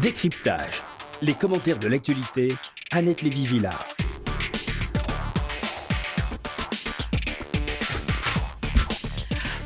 [0.00, 0.82] Décryptage.
[1.20, 2.54] Les commentaires de l'actualité,
[2.92, 3.84] Annette Lévy-Villard.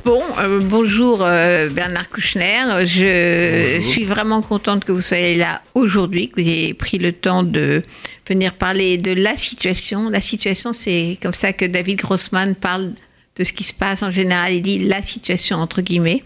[0.04, 2.64] Bon, euh, bonjour euh, Bernard Kouchner.
[2.84, 7.45] Je suis vraiment contente que vous soyez là aujourd'hui, que vous ayez pris le temps
[7.45, 7.82] de
[8.29, 10.11] venir parler de la situation.
[10.11, 12.95] La situation, c'est comme ça que David Grossman parle
[13.36, 14.54] de ce qui se passe en général.
[14.54, 16.24] Il dit la situation entre guillemets.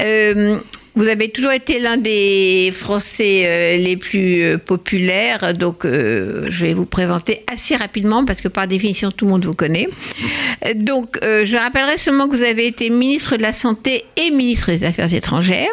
[0.00, 0.58] Euh,
[0.96, 6.66] vous avez toujours été l'un des Français euh, les plus euh, populaires, donc euh, je
[6.66, 9.88] vais vous présenter assez rapidement parce que par définition tout le monde vous connaît.
[10.76, 14.84] Donc je rappellerai seulement que vous avez été ministre de la Santé et ministre des
[14.84, 15.72] Affaires étrangères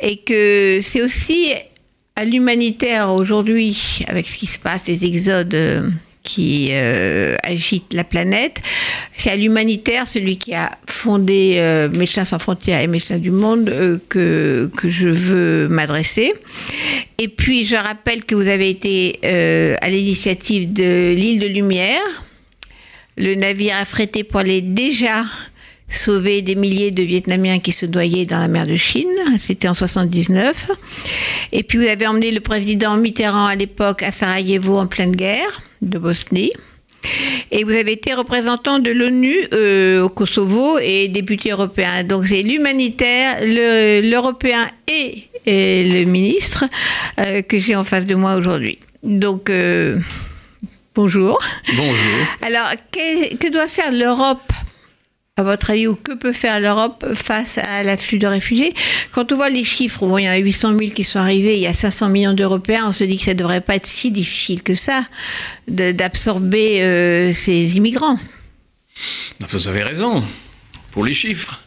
[0.00, 1.52] et que c'est aussi
[2.16, 8.60] à l'humanitaire aujourd'hui, avec ce qui se passe, les exodes qui euh, agite la planète.
[9.16, 13.68] C'est à l'humanitaire, celui qui a fondé euh, Médecins sans frontières et Médecins du monde,
[13.68, 16.32] euh, que, que je veux m'adresser.
[17.18, 19.18] Et puis, je rappelle que vous avez été
[19.80, 22.00] à l'initiative de l'île de Lumière,
[23.16, 25.24] le navire affrété pour aller déjà
[25.88, 29.10] sauver des milliers de Vietnamiens qui se noyaient dans la mer de Chine.
[29.38, 30.70] C'était en 79.
[31.52, 35.62] Et puis vous avez emmené le président Mitterrand à l'époque à Sarajevo en pleine guerre
[35.82, 36.52] de Bosnie.
[37.50, 42.04] Et vous avez été représentant de l'ONU euh, au Kosovo et député européen.
[42.04, 46.64] Donc c'est l'humanitaire, l'européen et, le ministre
[47.18, 48.78] euh, que j'ai en face de moi aujourd'hui.
[49.02, 49.96] Donc euh,
[50.94, 51.42] bonjour.
[51.76, 52.26] Bonjour.
[52.42, 54.52] Alors que doit faire l'Europe
[55.38, 58.74] à votre avis, ou que peut faire l'Europe face à l'afflux de réfugiés?
[59.12, 61.62] Quand on voit les chiffres, il y en a 800 000 qui sont arrivés, il
[61.62, 64.10] y a 500 millions d'Européens, on se dit que ça ne devrait pas être si
[64.10, 65.04] difficile que ça
[65.68, 68.18] d'absorber euh, ces immigrants.
[69.40, 70.22] Vous avez raison,
[70.90, 71.60] pour les chiffres.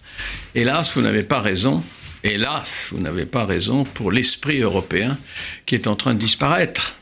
[0.53, 1.83] Hélas, vous n'avez pas raison.
[2.23, 5.17] Hélas, vous n'avez pas raison pour l'esprit européen
[5.65, 6.95] qui est en train de disparaître.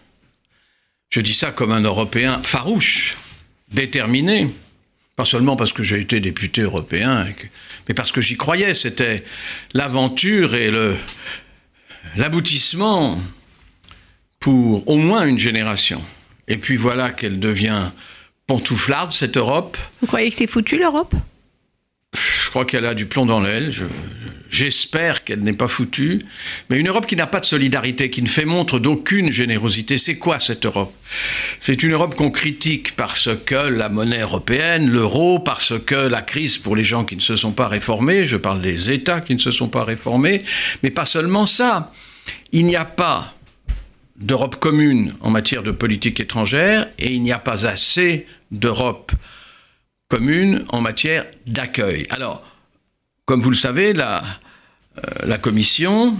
[1.09, 3.15] Je dis ça comme un Européen farouche,
[3.71, 4.49] déterminé,
[5.15, 7.27] pas seulement parce que j'ai été député européen,
[7.87, 8.73] mais parce que j'y croyais.
[8.73, 9.23] C'était
[9.73, 10.71] l'aventure et
[12.15, 13.19] l'aboutissement
[14.39, 16.01] pour au moins une génération.
[16.47, 17.91] Et puis voilà qu'elle devient
[18.47, 19.77] pantouflarde, cette Europe.
[20.01, 21.13] Vous croyez que c'est foutu, l'Europe?
[22.13, 23.73] Je crois qu'elle a du plomb dans l'aile.
[24.49, 26.23] J'espère qu'elle n'est pas foutue.
[26.69, 30.19] Mais une Europe qui n'a pas de solidarité, qui ne fait montre d'aucune générosité, c'est
[30.19, 30.93] quoi cette Europe?
[31.59, 36.59] C'est une Europe qu'on critique parce que la monnaie européenne, l'euro, parce que la crise
[36.59, 39.39] pour les gens qui ne se sont pas réformés, je parle des États qui ne
[39.39, 40.43] se sont pas réformés,
[40.83, 41.91] mais pas seulement ça.
[42.51, 43.33] Il n'y a pas
[44.17, 49.11] d'Europe commune en matière de politique étrangère et il n'y a pas assez d'Europe
[50.09, 52.07] commune en matière d'accueil.
[52.09, 52.43] Alors,
[53.25, 54.23] comme vous le savez, la,
[54.97, 56.15] euh, la Commission,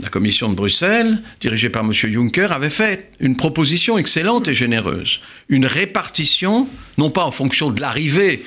[0.00, 1.92] la Commission de Bruxelles, dirigée par M.
[1.92, 5.20] Juncker, avait fait une proposition excellente et généreuse.
[5.48, 8.44] Une répartition, non pas en fonction de l'arrivée,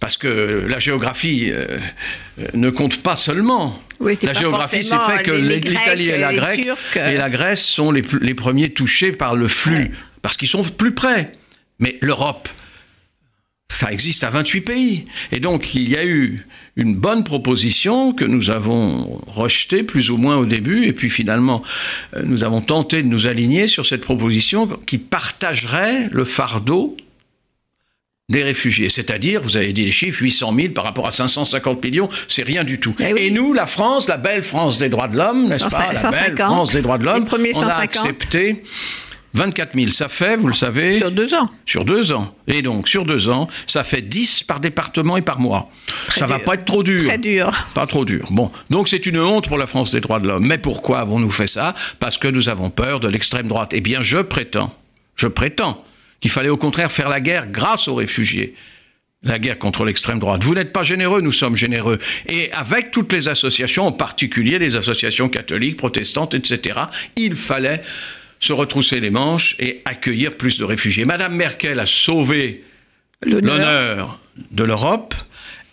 [0.00, 1.78] parce que la géographie euh,
[2.38, 3.80] euh, ne compte pas seulement.
[4.00, 8.70] la géographie, c'est fait que l'Italie et la et la Grèce sont les, les premiers
[8.70, 9.92] touchés par le flux,
[10.22, 11.32] parce qu'ils sont plus près.
[11.78, 12.48] Mais l'Europe,
[13.68, 15.06] ça existe à 28 pays.
[15.32, 16.36] Et donc, il y a eu
[16.76, 21.62] une bonne proposition que nous avons rejetée plus ou moins au début, et puis finalement,
[22.14, 26.96] euh, nous avons tenté de nous aligner sur cette proposition qui partagerait le fardeau
[28.28, 28.90] des réfugiés.
[28.90, 32.64] C'est-à-dire, vous avez dit les chiffres, 800 000 par rapport à 550 millions, c'est rien
[32.64, 32.94] du tout.
[32.98, 35.92] Eh et nous, la France, la belle France des droits de l'homme, n'est-ce pas?
[35.92, 38.64] La belle France des droits de l'homme, on a accepté
[39.36, 40.98] 24 000, ça fait, vous le savez...
[40.98, 41.50] Sur deux ans.
[41.66, 42.34] Sur deux ans.
[42.46, 45.70] Et donc, sur deux ans, ça fait 10 par département et par mois.
[46.08, 47.06] ça ne va pas être trop dur.
[47.06, 47.52] Très dur.
[47.74, 48.28] Pas trop dur.
[48.30, 50.46] Bon, donc c'est une honte pour la France des droits de l'homme.
[50.46, 51.74] Mais pourquoi avons-nous fait ça?
[52.00, 53.72] Parce que nous avons peur de l'extrême droite.
[53.74, 54.72] Eh bien, je prétends,
[55.16, 55.78] je prétends
[56.20, 58.54] qu'il fallait au contraire faire la guerre grâce aux réfugiés
[59.22, 60.44] la guerre contre l'extrême droite.
[60.44, 61.98] Vous n'êtes pas généreux, nous sommes généreux.
[62.28, 66.80] Et avec toutes les associations, en particulier les associations catholiques, protestantes, etc.,
[67.16, 67.82] il fallait
[68.40, 71.04] se retrousser les manches et accueillir plus de réfugiés.
[71.04, 72.64] Madame Merkel a sauvé
[73.22, 74.18] l'honneur
[74.50, 75.14] de l'Europe.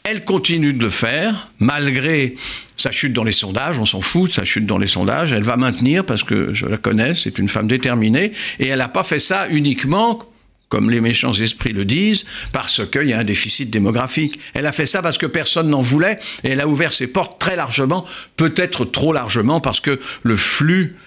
[0.04, 2.36] Elle continue de le faire, malgré
[2.75, 5.56] sa chute dans les sondages, on s'en fout, sa chute dans les sondages, elle va
[5.56, 9.19] maintenir, parce que je la connais, c'est une femme déterminée, et elle n'a pas fait
[9.19, 10.21] ça uniquement,
[10.68, 14.39] comme les méchants esprits le disent, parce qu'il y a un déficit démographique.
[14.54, 17.39] Elle a fait ça parce que personne n'en voulait, et elle a ouvert ses portes
[17.39, 18.06] très largement,
[18.36, 20.98] peut-être trop largement, parce que le flux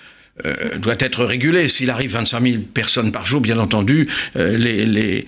[0.44, 1.66] euh, doit être régulé.
[1.68, 4.06] S'il arrive 25 000 personnes par jour, bien entendu,
[4.36, 5.22] euh,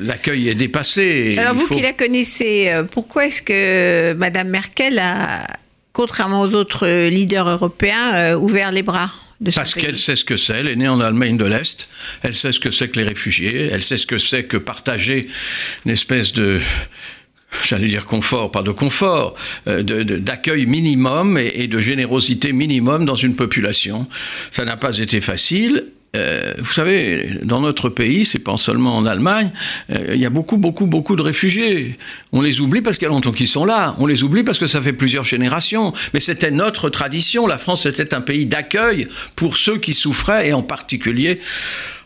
[0.00, 1.36] l'accueil est dépassé.
[1.36, 5.48] Alors vous qui la connaissez, euh, pourquoi est-ce que Mme Merkel a,
[5.92, 9.10] contrairement aux autres leaders européens, ouvert les bras
[9.52, 11.88] Parce qu'elle sait ce que c'est, elle est née en Allemagne de l'Est,
[12.22, 15.26] elle sait ce que c'est que les réfugiés, elle sait ce que c'est que partager
[15.84, 16.60] une espèce de,
[17.64, 19.34] j'allais dire confort, pas de confort,
[19.66, 24.06] euh, d'accueil minimum et, et de générosité minimum dans une population.
[24.50, 25.84] Ça n'a pas été facile.
[26.14, 29.50] Euh, vous savez, dans notre pays, c'est pas seulement en Allemagne,
[29.90, 31.98] euh, il y a beaucoup, beaucoup, beaucoup de réfugiés.
[32.32, 33.96] On les oublie parce qu'il y a longtemps qu'ils sont là.
[33.98, 35.94] On les oublie parce que ça fait plusieurs générations.
[36.12, 37.46] Mais c'était notre tradition.
[37.46, 41.36] La France était un pays d'accueil pour ceux qui souffraient et en particulier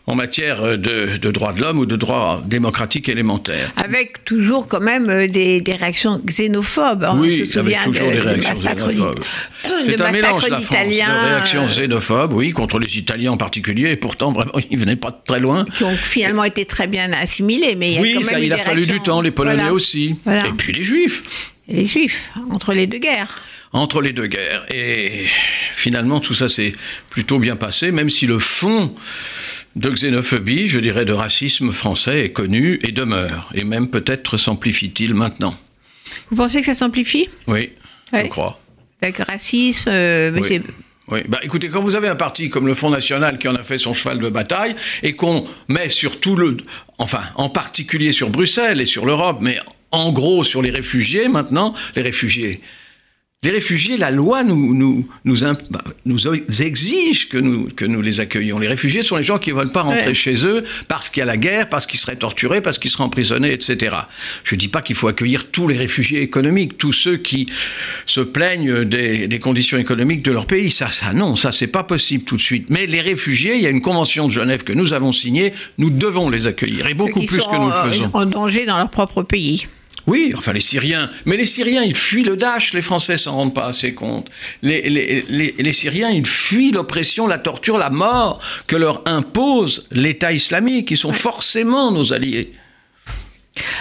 [0.09, 3.71] en matière de, de droits de l'homme ou de droits démocratiques élémentaires.
[3.75, 7.05] Avec toujours quand même euh, des, des réactions xénophobes.
[7.09, 9.19] On Oui, avec toujours de- des réactions massacre xénophobes.
[9.85, 13.91] C'est un mélange, la France, de réactions euh, xénophobes, oui, contre les Italiens en particulier,
[13.91, 15.65] et pourtant, vraiment, ils venaient pas de très loin.
[15.65, 18.45] qui ont finalement été très bien assimilés, mais il y a quand même ça, eu
[18.45, 19.73] il a fallu du réactions- temps, les Polonais Voilà.
[19.73, 20.15] aussi.
[20.23, 20.47] Voilà.
[20.47, 21.23] Et puis les Juifs.
[21.67, 23.41] Et les Juifs, entre les deux guerres.
[23.73, 24.65] entre les deux guerres.
[24.73, 25.25] Et
[25.73, 26.73] finalement, tout ça s'est
[27.11, 28.95] plutôt bien passé, même si le fond
[29.77, 33.49] de xénophobie, je dirais de racisme français, est connu et demeure.
[33.53, 35.55] Et même peut-être s'amplifie-t-il maintenant.
[36.31, 37.29] Vous pensez que ça s'amplifie?
[37.47, 37.69] Oui,
[38.13, 38.23] Ouais.
[38.23, 38.59] je crois.
[39.01, 40.61] Avec le racisme, euh, mais Oui.
[41.09, 43.63] Oui, bah écoutez, quand vous avez un parti comme le Front National qui en a
[43.63, 46.57] fait son cheval de bataille et qu'on met sur tout le.
[46.97, 49.57] Enfin, en particulier sur Bruxelles et sur l'Europe, mais
[49.91, 52.59] en gros sur les réfugiés maintenant, les réfugiés.
[53.47, 56.19] Les réfugiés, la loi nous, nous, nous, imp- bah, nous
[56.61, 58.59] exige que nous, que nous les accueillions.
[58.59, 60.13] Les réfugiés sont les gens qui ne veulent pas rentrer Ouais.
[60.13, 63.05] chez eux parce qu'il y a la guerre, parce qu'ils seraient torturés, parce qu'ils seraient
[63.05, 63.95] emprisonnés, etc.
[64.43, 67.47] Je ne dis pas qu'il faut accueillir tous les réfugiés économiques, tous ceux qui
[68.05, 70.69] se plaignent des, des conditions économiques de leur pays.
[70.69, 72.69] Ça, ça non, ça, c'est pas possible tout de suite.
[72.69, 75.89] Mais les réfugiés, il y a une convention de Genève que nous avons signée, nous
[75.89, 78.09] devons les accueillir, et beaucoup plus que nous le faisons.
[78.13, 79.67] en danger dans leur propre pays.
[80.07, 81.09] Oui, enfin les Syriens.
[81.25, 84.27] Mais les Syriens, ils fuient le Daesh, les Français s'en rendent pas assez compte.
[84.61, 89.87] Les, les, les, les Syriens, ils fuient l'oppression, la torture, la mort que leur impose
[89.91, 90.89] l'État islamique.
[90.91, 92.53] Ils sont forcément nos alliés.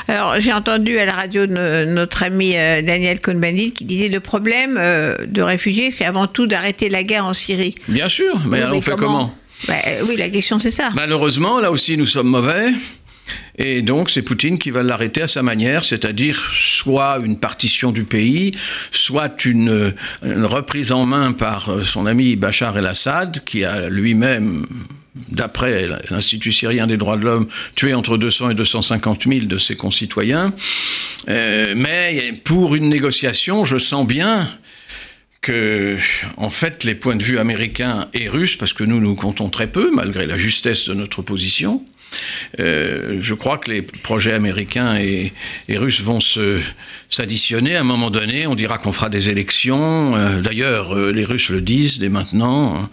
[0.08, 4.20] Alors, j'ai entendu à la radio no- notre ami euh, Daniel Cohn-Bendit qui disait le
[4.20, 7.74] problème euh, de réfugiés, c'est avant tout d'arrêter la guerre en Syrie.
[7.86, 9.34] Bien sûr, mais Oui, alors on fait comment?
[9.68, 9.74] Bah,
[10.08, 10.90] Oui, la question c'est ça.
[10.94, 12.72] Malheureusement, là aussi, nous sommes mauvais.
[13.58, 18.04] Et donc, c'est Poutine qui va l'arrêter à sa manière, c'est-à-dire soit une partition du
[18.04, 18.52] pays,
[18.90, 24.66] soit une, reprise en main par euh, son ami Bachar el-Assad, qui a lui-même,
[25.28, 29.76] d'après l'Institut syrien des droits de l'homme, tué entre 200 et 250 000 de ses
[29.76, 30.52] concitoyens.
[31.28, 34.50] Euh, mais pour une négociation, je sens bien
[35.40, 35.96] que,
[36.36, 39.68] en fait, les points de vue américains et russes, parce que nous, nous comptons très
[39.68, 41.84] peu, malgré la justesse de notre position,
[42.60, 45.32] euh, je crois que les projets américains et,
[45.68, 46.60] et russes vont se
[47.08, 48.46] s'additionner à un moment donné.
[48.46, 50.16] On dira qu'on fera des élections.
[50.16, 52.88] Euh, D'ailleurs, euh, les Russes le disent dès maintenant.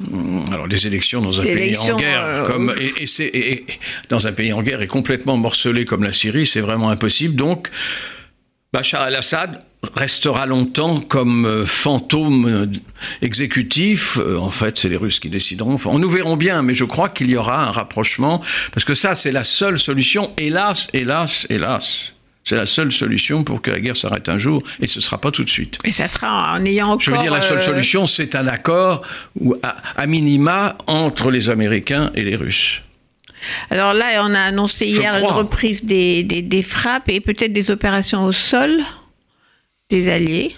[0.00, 3.64] Hum, Alors, les élections dans un pays en guerre, comme et,
[4.08, 7.34] dans un pays en guerre et complètement morcelé comme la Syrie, c'est vraiment impossible.
[7.34, 7.68] Donc,
[8.74, 9.60] Bachar al-Assad
[9.94, 12.66] restera longtemps comme euh, fantôme euh,
[13.22, 14.18] exécutif.
[14.18, 15.74] Euh, en fait, c'est les Russes qui décideront.
[15.74, 18.42] Enfin, nous verrons bien, mais je crois qu'il y aura un rapprochement,
[18.72, 20.32] parce que ça, c'est la seule solution.
[20.38, 22.14] Hélas, hélas, hélas.
[22.42, 25.20] C'est la seule solution pour que la guerre s'arrête un jour, et ce ne sera
[25.20, 25.78] pas tout de suite.
[25.84, 27.00] Et ça sera en ayant encore.
[27.00, 29.02] Je veux dire, la seule solution, c'est un accord,
[29.96, 32.82] à minima, entre les Américains et les Russes.
[33.70, 37.70] Alors là, on a annoncé hier une reprise des, des, des frappes et peut-être des
[37.70, 38.82] opérations au sol
[39.90, 40.54] des Alliés.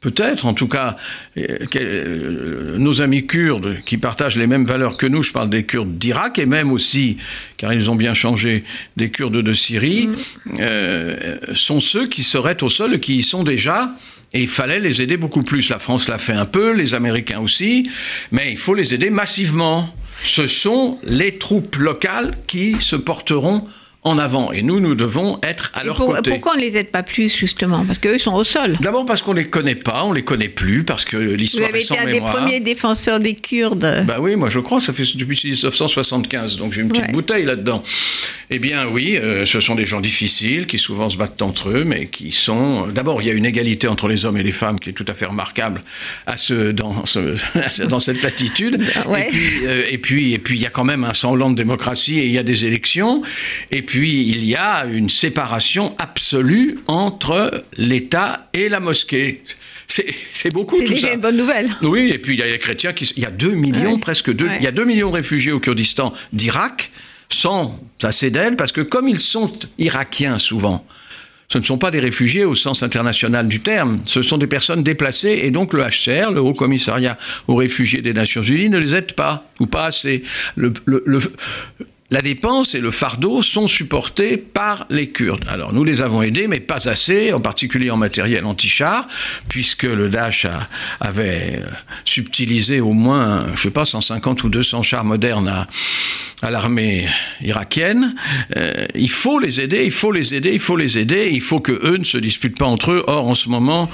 [0.00, 0.96] Peut-être, en tout cas,
[1.36, 5.64] euh, euh, nos amis kurdes qui partagent les mêmes valeurs que nous, je parle des
[5.64, 7.18] Kurdes d'Irak et même aussi,
[7.58, 8.64] car ils ont bien changé,
[8.96, 10.08] des Kurdes de Syrie,
[10.58, 13.92] euh, sont ceux qui seraient au sol et qui y sont déjà.
[14.32, 15.68] Et il fallait les aider beaucoup plus.
[15.68, 17.90] La France l'a fait un peu, les Américains aussi,
[18.32, 19.94] mais il faut les aider massivement.
[20.24, 23.66] Ce sont les troupes locales qui se porteront
[24.02, 24.50] en avant.
[24.52, 26.30] Et nous, nous devons être à Et leur pour- côté.
[26.30, 27.84] pourquoi on ne les aide pas plus, justement?
[27.84, 28.76] Parce qu'eux sont au sol.
[28.80, 31.80] D'abord parce qu'on les connaît pas, on les connaît plus, parce que Vous l'histoire avez
[31.80, 34.04] est été sans un des premiers défenseurs des Kurdes.
[34.06, 37.12] Bah oui, moi je crois, ça fait depuis 1975, donc j'ai une petite Ouais.
[37.12, 37.82] bouteille là-dedans.
[38.50, 41.84] Eh bien oui, euh, ce sont des gens difficiles qui souvent se battent entre eux,
[41.84, 42.86] mais qui sont...
[42.88, 45.04] D'abord, il y a une égalité entre les hommes et les femmes qui est tout
[45.08, 45.80] à fait remarquable
[46.26, 47.36] à ce, dans, ce-
[48.00, 48.80] cette latitude.
[49.06, 49.26] Ouais.
[49.26, 51.54] Et, puis, euh, et, puis, et puis il y a quand même un semblant de
[51.56, 53.22] démocratie et il y a des élections.
[53.70, 59.42] Et puis il y a une séparation absolue entre l'État et la mosquée.
[59.86, 61.14] C'est c'est beaucoup C'est tout déjà ça.
[61.14, 61.68] une bonne nouvelle.
[61.82, 63.12] Oui, et puis il y a les chrétiens qui.
[63.16, 63.98] Il y a 2 millions, Ouais.
[64.00, 64.46] presque 2.
[64.46, 64.56] Ouais.
[64.60, 66.90] Il y a 2 millions de réfugiés au Kurdistan d'Irak,
[67.28, 70.86] sans assez d'aide, parce que comme ils sont irakiens souvent,
[71.48, 74.84] ce ne sont pas des réfugiés au sens international du terme, ce sont des personnes
[74.84, 77.18] déplacées et donc le HCR, le Haut Commissariat
[77.48, 80.22] aux réfugiés des Nations Unies, ne les aide pas ou pas assez.
[80.54, 81.20] Le, le, le,
[82.10, 85.44] la dépense et le fardeau sont supportés par les Kurdes.
[85.48, 89.06] Alors nous les avons aidés, mais pas assez, en particulier en matériel anti-char,
[89.48, 90.46] puisque le Daesh
[91.00, 91.62] avait
[92.04, 95.66] subtilisé au moins, je sais pas, 150 ou 200 chars modernes
[96.42, 97.06] à, l'armée
[97.42, 98.14] irakienne.
[98.56, 101.28] Euh, il faut les aider, il faut les aider, il faut les aider.
[101.30, 103.04] Il faut que eux ne se disputent pas entre eux.
[103.06, 103.90] Or, en ce moment,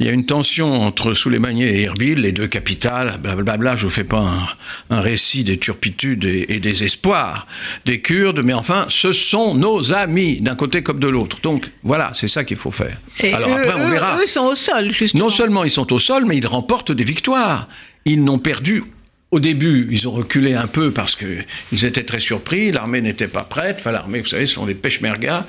[0.00, 3.18] il y a une tension entre Souleymanie et Erbil, les deux capitales.
[3.22, 3.76] Blablabla.
[3.76, 4.48] Je vous fais pas
[4.88, 7.46] un, récit des turpitudes et des espoirs
[7.84, 11.38] des Kurdes, mais enfin, ce sont nos amis d'un côté comme de l'autre.
[11.42, 12.98] Donc voilà, c'est ça qu'il faut faire.
[13.20, 14.18] Et Alors eux, après, on eux- verra.
[14.20, 15.24] eux sont au sol, justement.
[15.24, 17.68] Non seulement ils sont au sol, mais ils remportent des victoires.
[18.04, 18.82] Ils n'ont perdu.
[19.30, 23.44] Au début, ils ont reculé un peu parce qu'ils étaient très surpris, l'armée n'était pas
[23.44, 23.76] prête.
[23.78, 25.46] Enfin, l'armée, vous savez, ce sont des peshmergas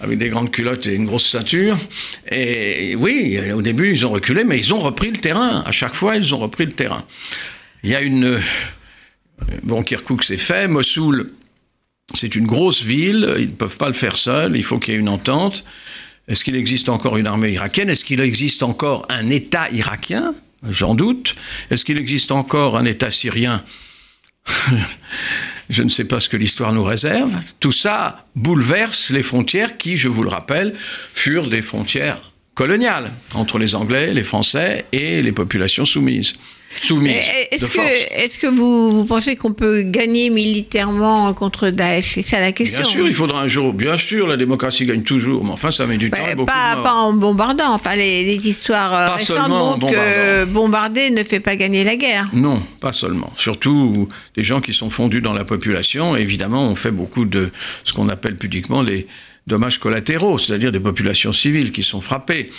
[0.00, 1.76] avec des grandes culottes et une grosse ceinture.
[2.32, 5.62] Et oui, au début, ils ont reculé, mais ils ont repris le terrain.
[5.64, 7.04] À chaque fois, ils ont repris le terrain.
[7.84, 8.40] Il y a une.
[9.62, 10.68] Bon, Kirkuk, c'est fait.
[10.68, 11.30] Mossoul,
[12.14, 13.34] c'est une grosse ville.
[13.38, 14.56] Ils ne peuvent pas le faire seuls.
[14.56, 15.64] Il faut qu'il y ait une entente.
[16.28, 17.90] Est-ce qu'il existe encore une armée irakienne?
[17.90, 20.34] Est-ce qu'il existe encore un État irakien?
[20.68, 21.34] J'en doute.
[21.70, 23.64] Est-ce qu'il existe encore un État syrien?
[25.70, 27.32] Je ne sais pas ce que l'histoire nous réserve.
[27.60, 33.58] Tout ça bouleverse les frontières qui, je vous le rappelle, furent des frontières coloniales entre
[33.58, 36.34] les Anglais, les Français et les populations soumises.
[36.80, 37.12] Soumises.
[37.12, 42.14] Mais de Est-ce que, est-ce que vous, vous pensez qu'on peut gagner militairement contre Daesh?
[42.14, 42.82] C'est ça la question.
[42.82, 43.72] Bien sûr, il faudra un jour.
[43.72, 46.76] Bien sûr, la démocratie gagne toujours, mais enfin, ça met du temps et beaucoup pas,
[46.76, 47.74] de pas en bombardant.
[47.74, 51.96] Enfin, les, les histoires euh, Pas récentes montrent que bombarder ne fait pas gagner la
[51.96, 52.28] guerre.
[52.32, 53.32] Non, pas seulement.
[53.36, 56.16] Surtout des gens qui sont fondus dans la population.
[56.16, 57.50] Évidemment, on fait beaucoup de
[57.84, 59.06] ce qu'on appelle pudiquement les
[59.46, 62.50] dommages collatéraux, c'est-à-dire des populations civiles qui sont frappées.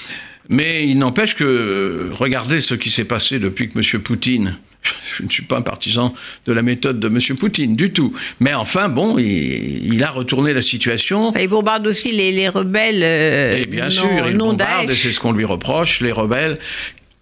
[0.50, 4.02] Mais il n'empêche que, regardez ce qui s'est passé depuis que M.
[4.02, 4.58] Poutine,
[5.18, 6.14] je ne suis pas un partisan
[6.46, 7.38] de la méthode de M.
[7.38, 11.28] Poutine du tout, mais enfin, bon, il, il a retourné la situation.
[11.28, 14.96] Enfin, ils bombardent aussi les, les rebelles euh, Et bien non, sûr, il bombarde, et
[14.96, 16.60] c'est ce qu'on lui reproche, les rebelles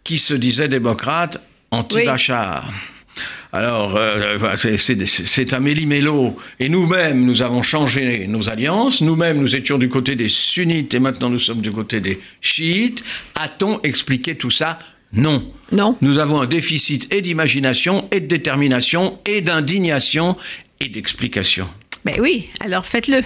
[0.03, 2.71] qui se disaient démocrates anti-Bachar.
[3.53, 6.37] Alors, euh, c'est- un méli-mélo.
[6.59, 9.01] Et nous-mêmes, nous avons changé nos alliances.
[9.01, 13.03] Nous-mêmes, nous étions du côté des sunnites et maintenant nous sommes du côté des chiites.
[13.35, 14.79] A-t-on expliqué tout ça?
[15.13, 15.51] Non.
[15.73, 15.97] Non.
[16.01, 20.37] Nous avons un déficit et d'imagination, et de détermination, et d'indignation,
[20.79, 21.67] et d'explication.
[22.05, 23.21] Ben oui, alors faites-le.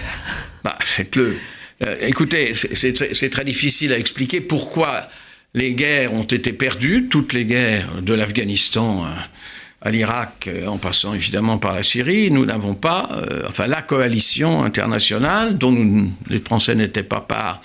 [0.64, 1.36] Bah, faites-le.
[1.84, 5.08] Euh, écoutez, c'est- très difficile à expliquer pourquoi
[5.54, 9.08] les guerres ont été perdues, toutes les guerres de l'Afghanistan euh,
[9.82, 12.30] à l'Irak, euh, en passant évidemment par la Syrie.
[12.30, 17.60] Nous n'avons pas, euh, enfin, la coalition internationale, dont nous- les Français n'étaient pas part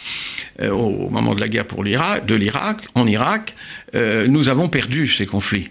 [0.62, 3.56] euh, au moment de la guerre pour l'Irak, de l'Irak, en Irak,
[3.96, 5.70] euh, nous avons perdu ces conflits.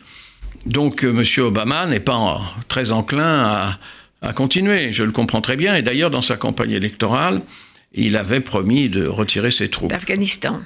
[0.67, 1.23] Donc, M.
[1.39, 3.79] Obama n'est pas en- très enclin à,
[4.23, 4.93] à continuer.
[4.93, 5.77] Je le comprends très bien.
[5.77, 7.41] Et d'ailleurs, dans sa campagne électorale,
[7.95, 9.91] il avait promis de retirer ses troupes.
[9.91, 10.61] D'Afghanistan.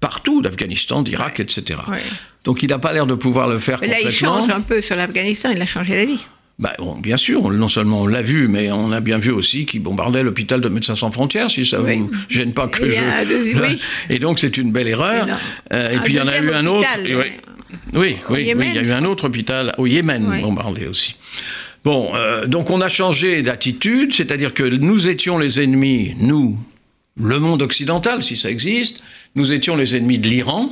[0.00, 1.80] Partout, d'Afghanistan, d'Irak, etc.
[1.88, 2.02] Ouais.
[2.44, 4.40] Donc, il n'a pas l'air de pouvoir le faire Mais là, il complètement.
[4.40, 6.24] change un peu sur l'Afghanistan, il a changé la vie.
[6.58, 9.30] Bah, bon, bien sûr, on- non seulement on l'a vu, mais on a bien vu
[9.32, 11.96] aussi qu'il bombardait l'hôpital de Médecins sans frontières, si ça Oui.
[11.98, 13.26] vous gêne pas que je...
[13.26, 13.80] deuxième- oui.
[14.08, 15.26] Et donc c'est une belle erreur.
[15.72, 16.86] Euh, et Un puis il y en a eu un autre.
[17.04, 17.32] et oui, ouais.
[17.94, 20.42] oui, oui, il y a eu un autre hôpital au Yémen Oui.
[20.42, 21.16] bombardé aussi.
[21.84, 26.56] Bon, euh, donc on a changé d'attitude, c'est-à-dire que nous étions les ennemis, nous,
[27.20, 29.02] le monde occidental, si ça existe,
[29.34, 30.70] nous étions les ennemis de l'Iran,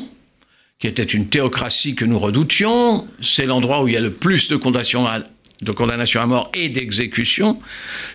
[0.83, 3.07] qui était une théocratie que nous redoutions.
[3.21, 6.51] C'est l'endroit où il y a le plus de condamnations à, de condamnation à mort
[6.55, 7.61] et d'exécution,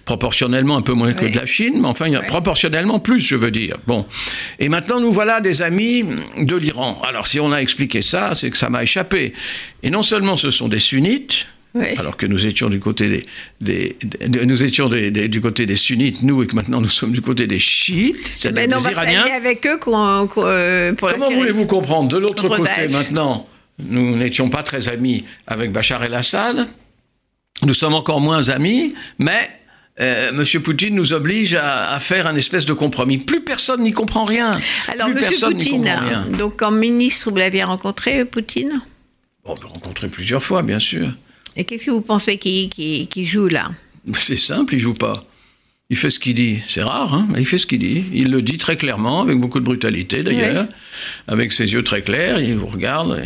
[0.04, 2.18] proportionnellement un peu moins que de la Chine, mais enfin, Oui.
[2.28, 3.78] proportionnellement plus, je veux dire.
[3.88, 4.06] Bon.
[4.60, 6.04] Et maintenant, nous voilà des amis
[6.42, 7.02] de l'Iran.
[7.08, 9.32] Alors, si on a expliqué ça, c'est que ça m'a échappé.
[9.82, 11.48] Et non seulement ce sont des sunnites,
[11.80, 11.98] Oui.
[11.98, 13.08] alors que nous étions du côté
[13.62, 16.90] des, des- des- nous étions des- du côté des sunnites, nous, et que maintenant nous
[16.90, 19.26] sommes du côté des chiites, c'est-à-dire des on va Iraniens.
[19.36, 22.10] avec eux qu'on- qu'on- euh, pour la Comment voulez-vous comprendre?
[22.10, 23.48] De l'autre côté, maintenant,
[23.80, 26.68] nous n'étions pas très amis avec Bachar el-Assad.
[27.66, 29.50] Nous sommes encore moins amis, mais
[30.00, 30.62] euh, M.
[30.62, 33.18] Poutine nous oblige à, à faire un espèce de compromis.
[33.18, 34.52] Plus personne n'y comprend rien.
[34.88, 35.92] Alors, Plus Monsieur Poutine,
[36.38, 38.82] donc en ministre, vous l'aviez rencontré, Poutine?
[39.44, 41.08] On l'a rencontré plusieurs fois, bien sûr.
[41.58, 43.72] Et qu'est-ce que vous pensez qu'il qu'il- qu'il joue là?
[44.16, 45.14] C'est simple, il joue pas.
[45.90, 46.60] Il fait ce qu'il dit.
[46.68, 48.04] C'est rare, hein, mais il fait ce qu'il dit.
[48.14, 50.68] Il le dit très clairement, avec beaucoup de brutalité d'ailleurs,
[51.28, 52.40] avec ses yeux très clairs.
[52.40, 53.22] Il vous regarde.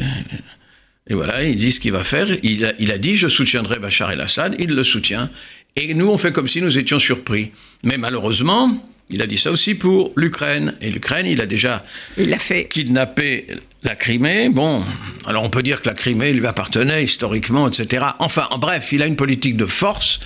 [1.08, 2.28] Et, et voilà, il dit ce qu'il va faire.
[2.44, 4.56] Il a, il a dit Je soutiendrai Bachar el-Assad.
[4.60, 5.30] Il le soutient.
[5.76, 7.52] Et nous, on fait comme si nous étions surpris.
[7.84, 10.76] Mais malheureusement, Il a dit ça aussi pour l'Ukraine.
[10.82, 11.86] Et l'Ukraine, il a déjà
[12.18, 12.68] il a fait.
[12.68, 13.48] kidnappé
[13.84, 14.50] la Crimée.
[14.50, 14.84] Bon,
[15.26, 18.06] alors on peut dire que la Crimée lui appartenait historiquement, etc.
[18.20, 20.20] Enfin, en bref, il a une politique de force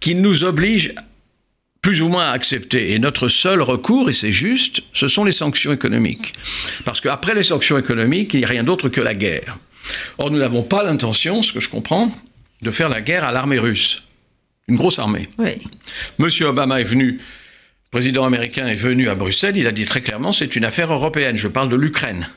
[0.00, 0.94] qui nous oblige
[1.80, 2.92] plus ou moins à accepter.
[2.92, 6.34] Et notre seul recours, et c'est juste, ce sont les sanctions économiques.
[6.84, 9.58] Parce qu'après les sanctions économiques, il n'y a rien d'autre que la guerre.
[10.18, 12.12] Or, nous n'avons pas l'intention, ce que je comprends,
[12.62, 14.02] de faire la guerre à l'armée russe.
[14.66, 15.22] Une grosse armée.
[15.38, 15.62] Oui.
[16.18, 17.20] Monsieur Obama est venu,
[17.90, 20.92] le président américain est venu à Bruxelles, il a dit très clairement c'est une affaire
[20.92, 22.28] européenne, je parle de l'Ukraine.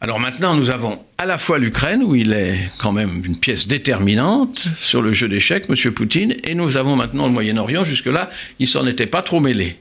[0.00, 3.68] Alors maintenant, nous avons à la fois l'Ukraine, où il est quand même une pièce
[3.68, 7.84] déterminante sur le jeu d'échecs, Monsieur Poutine, et nous avons maintenant le Moyen-Orient.
[7.84, 9.76] Jusque-là, il s'en était pas trop mêlé.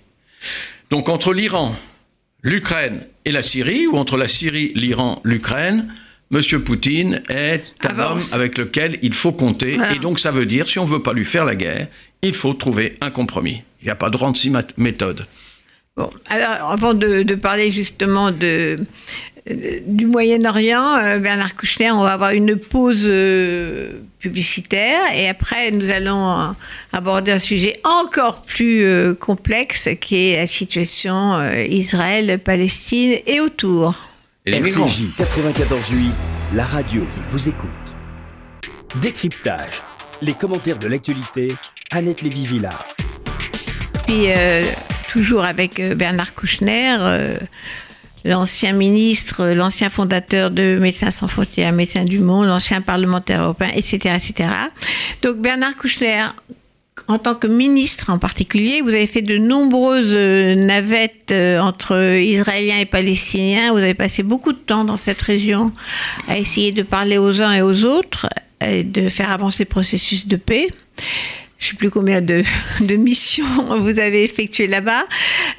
[0.89, 1.73] Donc entre l'Iran,
[2.43, 5.87] l'Ukraine et la Syrie, ou entre la Syrie, l'Iran, l'Ukraine,
[6.31, 8.33] Monsieur Poutine est un Avance.
[8.33, 9.77] homme avec lequel il faut compter.
[9.77, 9.93] Voilà.
[9.93, 11.87] Et donc ça veut dire, si on veut pas lui faire la guerre,
[12.21, 13.61] il faut trouver un compromis.
[13.81, 15.25] Il n'y a pas de 36 mat- méthodes.
[15.95, 18.77] Bon, alors avant de, de parler justement de,
[19.49, 25.71] euh, du Moyen-Orient, euh, Bernard Kouchner, on va avoir une pause euh, publicitaire et après
[25.71, 26.45] nous allons euh,
[26.93, 33.95] aborder un sujet encore plus euh, complexe qui est la situation euh, Israël-Palestine et autour.
[34.45, 35.95] RCJ 94.8,
[36.55, 37.69] la radio qui vous écoute.
[39.01, 39.81] Décryptage.
[40.21, 41.55] Les commentaires de l'actualité,
[41.91, 42.85] Annette Lévy-Villard.
[44.09, 44.63] Puis euh,
[45.11, 47.37] toujours avec euh, Bernard Kouchner, euh,
[48.25, 54.15] l'ancien ministre, l'ancien fondateur de Médecins sans frontières, Médecins du monde, l'ancien parlementaire européen, etc.,
[54.15, 54.49] etc.
[55.21, 56.25] Donc Bernard Kouchner,
[57.07, 62.87] en tant que ministre en particulier, vous avez fait de nombreuses navettes entre Israéliens et
[62.87, 63.73] Palestiniens.
[63.73, 65.71] Vous avez passé beaucoup de temps dans cette région
[66.27, 68.27] à essayer de parler aux uns et aux autres
[68.59, 70.69] et de faire avancer le processus de paix.
[71.59, 72.43] Je ne sais plus combien de,
[72.95, 73.45] missions
[73.79, 75.03] vous avez effectuées là-bas.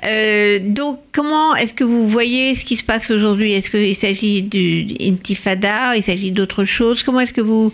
[0.06, 3.52] Euh, donc, comment est-ce que vous voyez ce qui se passe aujourd'hui?
[3.52, 5.94] Est-ce qu'il s'agit d'intifada?
[5.96, 7.02] Il s'agit d'autre chose?
[7.02, 7.70] Comment est-ce que vous,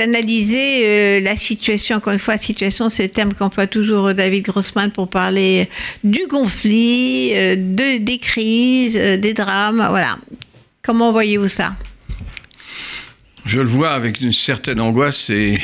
[0.00, 1.96] analysez euh, la situation?
[1.96, 5.68] Encore une fois, situation, c'est le terme qu'emploie toujours David Grossman pour parler
[6.02, 9.86] du conflit, euh, de, des crises, euh, des drames.
[9.88, 10.18] Voilà.
[10.82, 11.76] Comment voyez-vous ça?
[13.46, 15.58] Je le vois avec une certaine angoisse et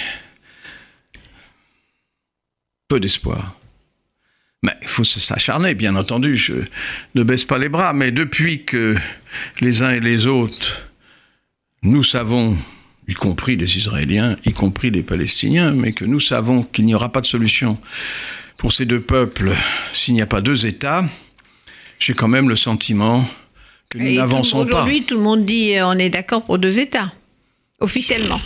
[2.88, 3.54] peu d'espoir.
[4.62, 6.54] Mais il faut s'acharner, bien entendu, je
[7.14, 8.96] ne baisse pas les bras, mais depuis que
[9.60, 10.88] les uns et les autres,
[11.82, 12.56] nous savons,
[13.06, 17.12] y compris les Israéliens, y compris les Palestiniens, mais que nous savons qu'il n'y aura
[17.12, 17.78] pas de solution
[18.58, 19.52] pour ces deux peuples
[19.92, 21.04] s'il n'y a pas deux États,
[21.98, 23.26] j'ai quand même le sentiment
[23.88, 24.64] que nous n'avançons pas.
[24.64, 27.12] Aujourd'hui, tout le monde dit euh, on est d'accord pour deux États,
[27.80, 28.40] officiellement.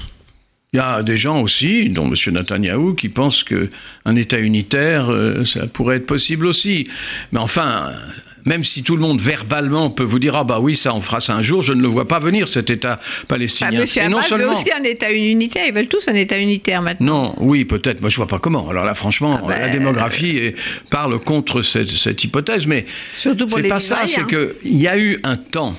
[0.72, 2.14] Il y a des gens aussi, dont M.
[2.32, 6.86] Netanyahou, qui pensent qu'un État unitaire, euh, ça pourrait être possible aussi.
[7.32, 7.92] Mais enfin, euh,
[8.44, 11.18] même si tout le monde verbalement peut vous dire Ah bah oui, ça on fera
[11.18, 13.80] ça un jour, je ne le vois pas venir, cet État Ah, palestinien.
[13.80, 16.82] Monsieur Et non Abbas veut aussi un État unitaire, ils veulent tous un État unitaire
[16.82, 17.34] maintenant.
[17.34, 18.00] Non, oui, peut-être.
[18.00, 18.68] Moi, je vois pas comment.
[18.70, 20.54] Alors là, franchement, Ah ben, la démographie est-
[20.88, 24.06] parle contre cette, cette hypothèse, mais Surtout pour c'est pas ça.
[24.06, 25.74] C'est que il y a eu un temps.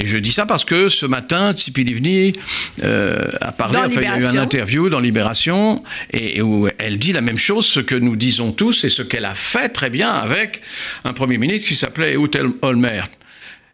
[0.00, 2.32] Et je dis ça parce que ce matin, Tzipi Livni
[2.82, 6.68] euh, a parlé, enfin, il y a eu un interview dans Libération, et, et où
[6.78, 9.68] elle dit la même chose, ce que nous disons tous, et ce qu'elle a fait
[9.68, 10.62] très bien avec
[11.04, 13.08] un Premier ministre qui s'appelait Ehud Olmert.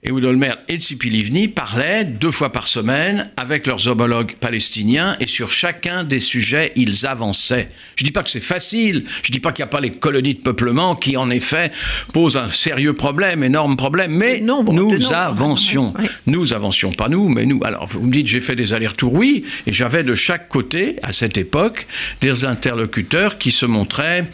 [0.09, 5.27] Ehud Olmert et Tzipi Livni parlaient deux fois par semaine avec leurs homologues palestiniens et
[5.27, 7.71] sur chacun des sujets, ils avançaient.
[7.97, 9.81] Je ne dis pas que c'est facile, je ne dis pas qu'il n'y a pas
[9.81, 11.73] les colonies de peuplement qui, en effet,
[12.13, 15.93] posent un sérieux problème, énorme problème, mais nombre, nous avancions.
[16.27, 17.61] Nous avancions, pas nous, mais nous.
[17.65, 21.13] Alors, vous me dites, j'ai fait des allers-retours, oui, et j'avais de chaque côté, à
[21.13, 21.89] cette époque,
[22.21, 24.27] des interlocuteurs qui se montraient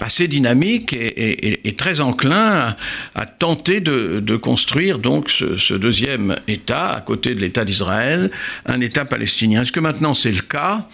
[0.00, 2.76] assez dynamiques et, très enclins
[3.14, 8.30] à, tenter de, construire donc ce, ce deuxième État, à côté de l'État d'Israël,
[8.66, 9.62] un État palestinien.
[9.62, 10.86] Est-ce que maintenant c'est le cas?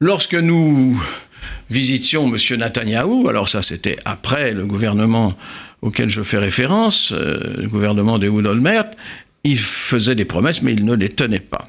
[0.00, 1.02] Lorsque nous
[1.70, 2.58] visitions M.
[2.58, 5.34] Netanyahou, alors ça c'était après le gouvernement
[5.82, 8.86] auquel je fais référence, euh, le gouvernement d'Ehud Olmert,
[9.44, 11.68] il faisait des promesses mais il ne les tenait pas.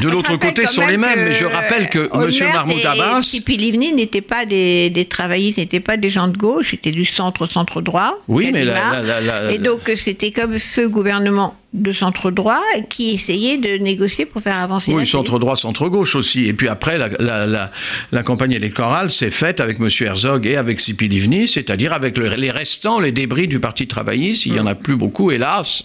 [0.00, 2.08] De l'autre côté, ce sont les même mêmes, mais je rappelle que M.
[2.12, 3.18] Olmert Mahmoud et- Abbas...
[3.18, 6.90] Et Tzipi Livni n'étaient pas des, des travaillistes, n'étaient pas des gens de gauche, c'était
[6.90, 8.18] du centre-centre droit.
[8.28, 8.92] Oui, mais Kadima.
[8.92, 13.10] la- la- la- la- Et donc, euh, c'était comme ce gouvernement de centre droit qui
[13.10, 16.46] essayaient de négocier pour faire avancer Oui, centre droit, centre gauche aussi.
[16.46, 17.70] Et puis après, la, la- la-
[18.10, 19.88] la campagne électorale s'est faite avec M.
[20.00, 24.46] Herzog et avec Sipi Livni, c'est-à-dire avec le- les restants, les débris du Parti travailliste.
[24.46, 25.84] Il n'y en a plus beaucoup, hélas.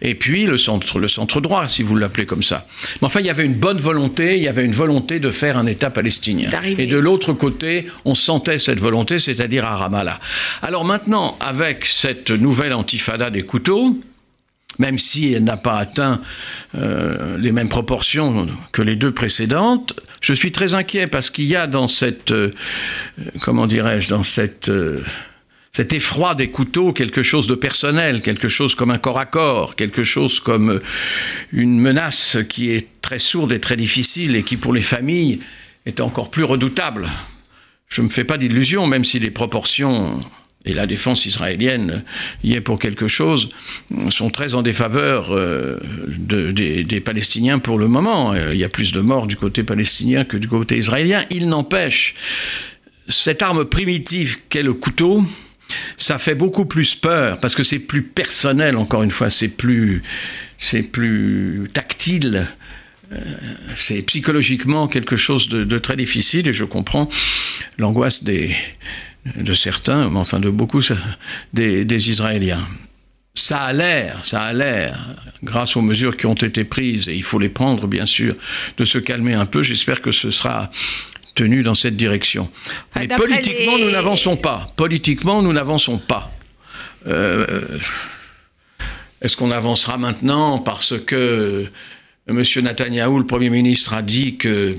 [0.00, 2.64] Et puis le centre, le centre droit, si vous l'appelez comme ça.
[3.02, 5.58] Mais enfin, il y avait une bonne volonté, il y avait une volonté de faire
[5.58, 6.50] un État palestinien.
[6.78, 10.20] Et de l'autre côté, on sentait cette volonté, c'est-à-dire à Ramallah.
[10.62, 13.98] Alors maintenant, avec cette nouvelle antifada des couteaux,
[14.78, 16.20] même si elle n'a pas atteint
[16.76, 21.56] euh, les mêmes proportions que les deux précédentes, je suis très inquiet parce qu'il y
[21.56, 22.50] a dans cette, euh,
[23.42, 25.02] comment dirais-je, dans cette, euh,
[25.72, 29.76] cet effroi des couteaux quelque chose de personnel, quelque chose comme un corps à corps,
[29.76, 30.80] quelque chose comme
[31.52, 35.40] une menace qui est très sourde et très difficile et qui pour les familles
[35.84, 37.08] est encore plus redoutable.
[37.88, 40.20] Je ne me fais pas d'illusions, même si les proportions
[40.66, 42.02] et la défense israélienne
[42.42, 43.50] y est pour quelque chose,
[44.10, 48.32] sont très en défaveur euh, de- des, Palestiniens pour le moment.
[48.34, 51.24] Euh, Il y a plus de morts du côté palestinien que du côté israélien.
[51.30, 52.14] Il n'empêche,
[53.08, 55.24] cette arme primitive qu'est le couteau,
[55.96, 60.02] ça fait beaucoup plus peur parce que c'est plus personnel, encore une fois, c'est plus,
[60.58, 62.46] c'est plus tactile.
[63.12, 63.18] Euh,
[63.76, 67.08] C'est psychologiquement quelque chose de très difficile et je comprends
[67.78, 68.50] l'angoisse des,
[69.34, 70.80] de certains, mais enfin de beaucoup
[71.52, 72.66] des, des Israéliens.
[73.34, 74.98] Ça a l'air, ça a l'air,
[75.42, 78.34] grâce aux mesures qui ont été prises, et il faut les prendre bien sûr,
[78.78, 79.62] de se calmer un peu.
[79.62, 80.70] J'espère que ce sera
[81.34, 82.48] tenu dans cette direction.
[82.94, 84.66] Enfin, Mais politiquement, les- nous n'avançons pas.
[84.76, 86.32] Politiquement, nous n'avançons pas.
[87.06, 87.60] Euh,
[89.20, 91.66] Est-ce qu'on avancera maintenant parce que
[92.28, 92.42] M.
[92.62, 94.76] Netanyahou, le Premier ministre, a dit que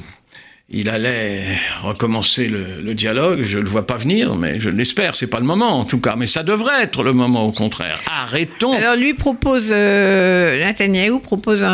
[0.70, 1.44] il allait
[1.82, 3.42] recommencer le, le dialogue.
[3.42, 5.16] Je ne le vois pas venir, mais je l'espère.
[5.16, 6.16] C'est pas le moment, en tout cas.
[6.18, 8.02] Mais ça devrait être le moment, au contraire.
[8.06, 8.74] Arrêtons.
[8.74, 11.68] Alors lui propose, euh, Netanyahou propose un,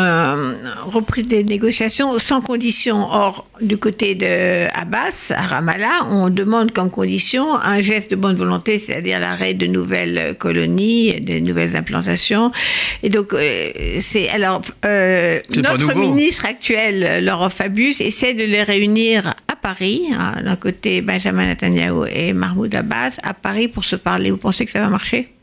[0.54, 0.54] un
[0.86, 3.08] reprise des négociations sans condition.
[3.10, 8.36] Or, du côté de Abbas, à Ramallah, on demande comme condition un geste de bonne
[8.36, 12.52] volonté, c'est-à-dire l'arrêt de nouvelles colonies, de nouvelles implantations.
[13.02, 18.83] Et donc, euh, c'est alors euh, notre ministre actuel, Laurent Fabius, essaie de les réunir
[19.48, 24.30] à Paris, hein, d'un côté Benjamin Netanyahou et Mahmoud Abbas, à Paris pour se parler.
[24.30, 25.34] Vous pensez que ça va marcher?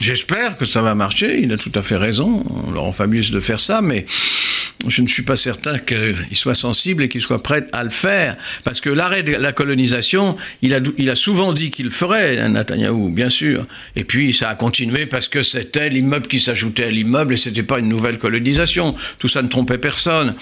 [0.00, 1.40] J'espère que ça va marcher.
[1.42, 4.06] Il a tout à fait raison, Laurent Fabius, de faire ça, mais
[4.86, 8.36] je ne suis pas certain qu'il soit sensible et qu'il soit prêt à le faire.
[8.62, 13.28] Parce que l'arrêt de la colonisation, il a, souvent dit qu'il le ferait, Netanyahou, bien
[13.28, 13.66] sûr.
[13.96, 17.64] Et puis ça a continué parce que c'était l'immeuble qui s'ajoutait à l'immeuble et c'était
[17.64, 18.94] pas une nouvelle colonisation.
[19.18, 20.36] Tout ça ne trompait personne.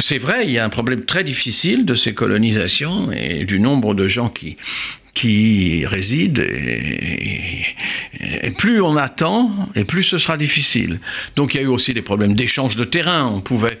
[0.00, 3.92] C'est vrai, il y a un problème très difficile de ces colonisations et du nombre
[3.94, 4.56] de gens qui
[5.14, 7.64] qui y résident, et,
[8.20, 11.00] et- et plus on attend, et plus ce sera difficile.
[11.36, 13.78] Donc il y a eu aussi des problèmes d'échange de terrain, on pouvait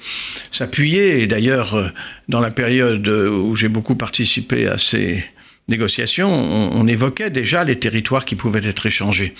[0.50, 1.88] s'appuyer, et d'ailleurs, euh,
[2.28, 5.24] dans la période où j'ai beaucoup participé à ces
[5.68, 9.34] négociations, on, on évoquait déjà les territoires qui pouvaient être échangés.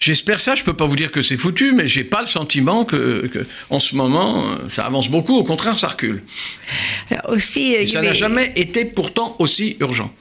[0.00, 2.84] J'espère ça, je peux pas vous dire que c'est foutu, mais j'ai pas le sentiment
[2.84, 6.24] que, que, en ce moment, euh, ça avance beaucoup, au contraire, ça recule.
[7.10, 10.12] Alors, Aussi, euh, Et ça n'a jamais été pourtant aussi urgent.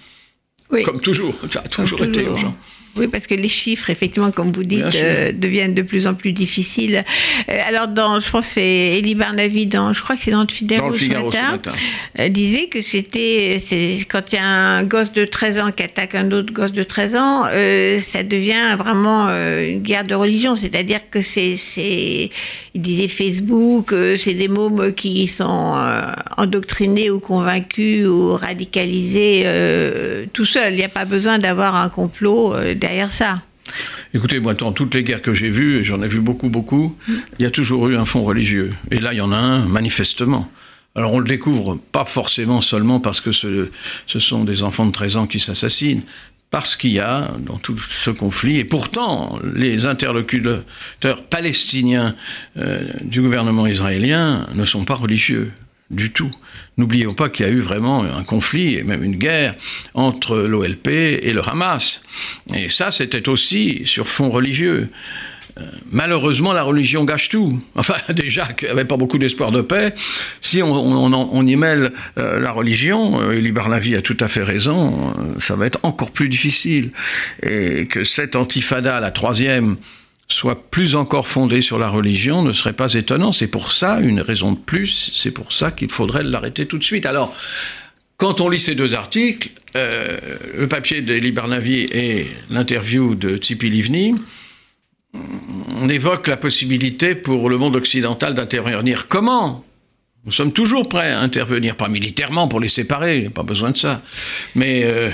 [0.72, 0.84] Oui.
[0.84, 2.32] Comme toujours, ça a toujours Comme été toujours.
[2.38, 2.56] urgent.
[2.98, 6.34] Oui, parce que les chiffres, effectivement, comme vous dites, euh, deviennent de plus en plus
[6.34, 7.04] difficiles.
[7.50, 10.42] Euh, alors, dans, je pense que c'est Elie Barnavi, dans, je crois que c'est dans
[10.42, 11.72] le Figaro, Dans le Figaro ce ce matin, matin.
[12.20, 13.58] euh, disait que c'était
[14.10, 16.84] quand il y a un gosse de 13 ans qui attaque un autre gosse de
[16.84, 20.56] 13 ans, euh, ça devient vraiment une guerre de religion.
[20.58, 22.30] C'est-à-dire que c'est, c'est,
[22.74, 25.76] il disait Facebook, c'est des mômes qui sont
[26.38, 29.46] endoctrinés ou convaincus ou radicalisés
[30.34, 30.74] tout seuls.
[30.74, 33.40] Il n'y a pas besoin d'avoir un complot derrière ça.
[34.14, 36.98] Écoutez, moi, dans toutes les guerres que j'ai vues, et j'en ai vu beaucoup, beaucoup,
[37.08, 38.72] il y a toujours eu un fond religieux.
[38.90, 40.52] Et là, il y en a un, manifestement.
[40.96, 43.70] Alors, on le découvre pas forcément seulement parce que ce,
[44.08, 46.02] sont des enfants de 13 ans qui s'assassinent,
[46.50, 50.66] parce qu'il y a dans tout ce conflit, et pourtant, les interlocuteurs
[51.30, 52.14] palestiniens
[52.58, 55.54] euh, du gouvernement israélien ne sont pas religieux
[55.92, 56.32] du tout.
[56.78, 59.56] N'oublions pas qu'il y a eu vraiment un conflit et même une guerre
[59.94, 62.02] entre l'OLP et le Hamas.
[62.56, 64.90] Et ça, c'était aussi sur fond religieux.
[65.60, 67.62] Euh, malheureusement, la religion gâche tout.
[67.76, 69.94] Enfin, déjà, qu'il n'y avait pas beaucoup d'espoir de paix.
[70.42, 75.40] Si on, y mêle euh, la religion, euh, Barnavi a tout à fait raison, euh,
[75.40, 76.92] ça va être encore plus difficile.
[77.44, 79.76] Et que cette antifada, la troisième,
[80.32, 83.32] soit plus encore fondée sur la religion ne serait pas étonnant.
[83.32, 86.84] C'est pour ça, une raison de plus, c'est pour ça qu'il faudrait l'arrêter tout de
[86.84, 87.06] suite.
[87.06, 87.36] Alors,
[88.18, 90.18] quand on lit ces deux articles, euh,
[90.58, 94.16] le papier d'Elie Barnavi et l'interview de Tzipi Livni,
[95.14, 99.08] on évoque la possibilité pour le monde occidental d'intervenir.
[99.08, 99.66] Comment?
[100.26, 104.02] Nous sommes toujours prêts à intervenir, pas militairement pour les séparer, pas besoin de ça.
[104.54, 105.10] Mais euh,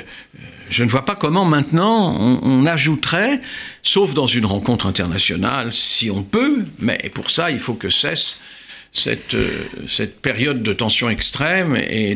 [0.70, 3.42] je ne vois pas comment maintenant on, ajouterait,
[3.84, 8.40] sauf dans une rencontre internationale, si on peut, mais pour ça il faut que cesse
[8.94, 12.16] cette, euh, période de tension extrême et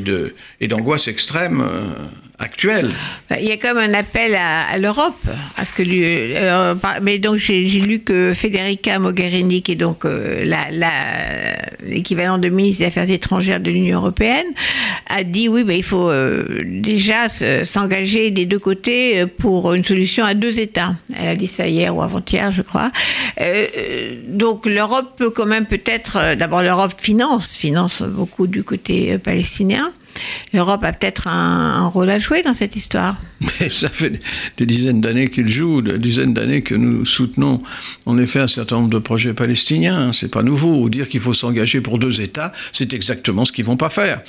[0.68, 1.94] d'angoisse extrême euh,
[2.41, 2.91] actuelle.
[3.39, 5.21] Il y a comme un appel à, l'Europe,
[5.58, 10.06] à ce que lui, euh, mais donc j'ai lu que Federica Mogherini, qui est donc
[10.06, 10.43] euh,
[11.84, 14.47] l'équivalent de ministre des Affaires étrangères de l'Union européenne,
[15.08, 20.25] a dit oui, mais il faut euh, déjà s'engager des deux côtés pour une solution
[20.25, 20.95] à deux États.
[21.17, 22.91] Elle a dit ça hier ou avant-hier, je crois.
[23.39, 29.91] Euh, donc l'Europe peut quand même peut-être, d'abord l'Europe finance, finance beaucoup du côté palestinien.
[30.53, 33.17] L'Europe a peut-être un, un, rôle à jouer dans cette histoire.
[33.60, 34.19] Mais ça fait
[34.57, 37.63] des dizaines d'années qu'il joue, des dizaines d'années que nous soutenons
[38.05, 40.13] en effet un certain nombre de projets palestiniens.
[40.13, 40.89] C'est pas nouveau.
[40.89, 44.21] Dire qu'il faut s'engager pour deux États, c'est exactement ce qu'ils vont pas faire.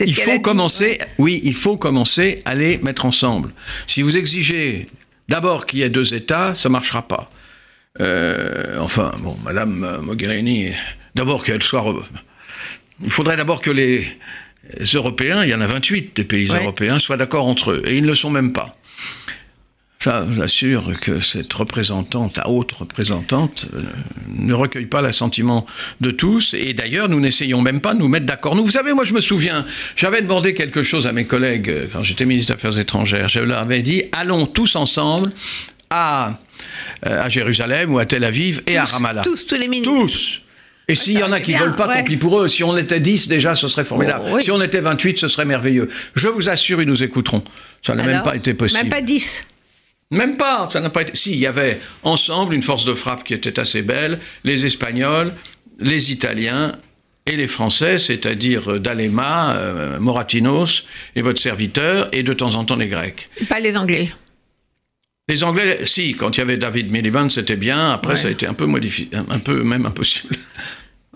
[0.00, 3.50] Il faut commencer, dit, oui, il faut commencer à les mettre ensemble.
[3.86, 4.88] Si vous exigez
[5.28, 7.30] d'abord qu'il y ait deux États, ça marchera pas.
[8.00, 10.72] Euh, enfin, bon, Madame Mogherini,
[11.14, 11.84] d'abord qu'elle soit.
[13.02, 14.06] Il faudrait d'abord que les
[14.94, 16.60] Européens, il y en a 28 des pays ouais.
[16.60, 17.82] européens, soient d'accord entre eux.
[17.86, 18.74] Et ils ne le sont même pas.
[19.98, 23.82] Ça vous assure que cette représentante, la haute représentante, euh,
[24.28, 25.66] ne recueille pas l'assentiment
[26.00, 26.54] de tous.
[26.54, 28.54] Et d'ailleurs, nous n'essayons même pas de nous mettre d'accord.
[28.54, 31.86] Nous, vous savez, moi, je me souviens, j'avais demandé quelque chose à mes collègues euh,
[31.92, 33.28] quand j'étais ministre des Affaires étrangères.
[33.28, 35.30] Je leur avais dit allons tous ensemble
[35.90, 36.38] à,
[37.06, 39.22] euh, à Jérusalem ou à Tel Aviv et tous, à Ramallah.
[39.22, 39.92] Tous, tous les ministres.
[39.92, 40.42] Tous.
[40.88, 41.98] Et s'il y en a qui ne veulent pas, ouais.
[41.98, 42.48] tant pis pour eux.
[42.48, 44.24] Si on était 10 déjà, ce serait formidable.
[44.28, 44.44] Oh, oui.
[44.44, 45.88] Si on était 28, ce serait merveilleux.
[46.14, 47.42] Je vous assure, ils nous écouteront.
[47.84, 48.82] Ça n'a même pas été possible.
[48.82, 49.42] Même pas 10
[50.12, 51.16] même pas, ça n'a pas été.
[51.16, 55.32] Si, il y avait ensemble une force de frappe qui était assez belle, les Espagnols,
[55.80, 56.76] les Italiens
[57.26, 60.84] et les Français, c'est-à-dire D'Alema, euh, Moratinos
[61.16, 63.28] et votre serviteur, et de temps en temps les Grecs.
[63.48, 64.12] Pas les Anglais.
[65.28, 67.90] Les Anglais, si, quand il y avait David Miliband, c'était bien.
[67.90, 68.20] Après, ouais.
[68.20, 70.36] ça a été un peu modifié, un peu même impossible.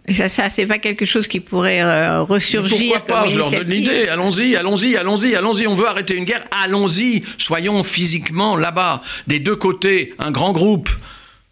[0.09, 2.77] Et ça, ça c'est pas quelque chose qui pourrait euh, ressurgir.
[2.94, 4.09] Pourquoi pas Je leur donne l'idée.
[4.09, 5.68] Allons-y, allons-y, allons-y, allons-y.
[5.68, 6.44] On veut arrêter une guerre.
[6.51, 7.23] Allons-y.
[7.38, 10.90] Soyons physiquement là-bas, des deux côtés, un grand groupe,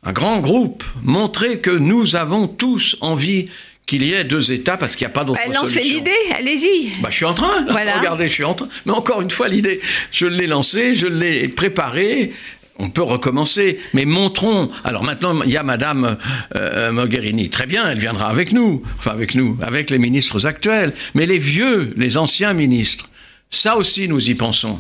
[0.03, 0.83] un grand groupe.
[1.05, 3.49] Montrer que nous avons tous envie
[3.89, 7.01] qu'il y ait deux États parce qu'il n'y a pas d'autre bah, Lancez l'idée, allez-y.
[7.01, 7.65] Bah, je suis en train.
[7.69, 7.99] Voilà.
[7.99, 8.69] Regardez, je suis en train.
[8.87, 9.81] Mais encore une fois, l'idée,
[10.13, 12.33] je l'ai lancée, je l'ai préparée.
[12.79, 14.71] On peut recommencer, mais montrons.
[14.85, 16.17] Alors maintenant, il y a Madame
[16.55, 17.49] euh, Mogherini.
[17.49, 20.93] Très bien, elle viendra avec nous, enfin avec nous, avec les ministres actuels.
[21.15, 23.09] Mais les vieux, les anciens ministres,
[23.51, 24.79] ça aussi, nous y pensons.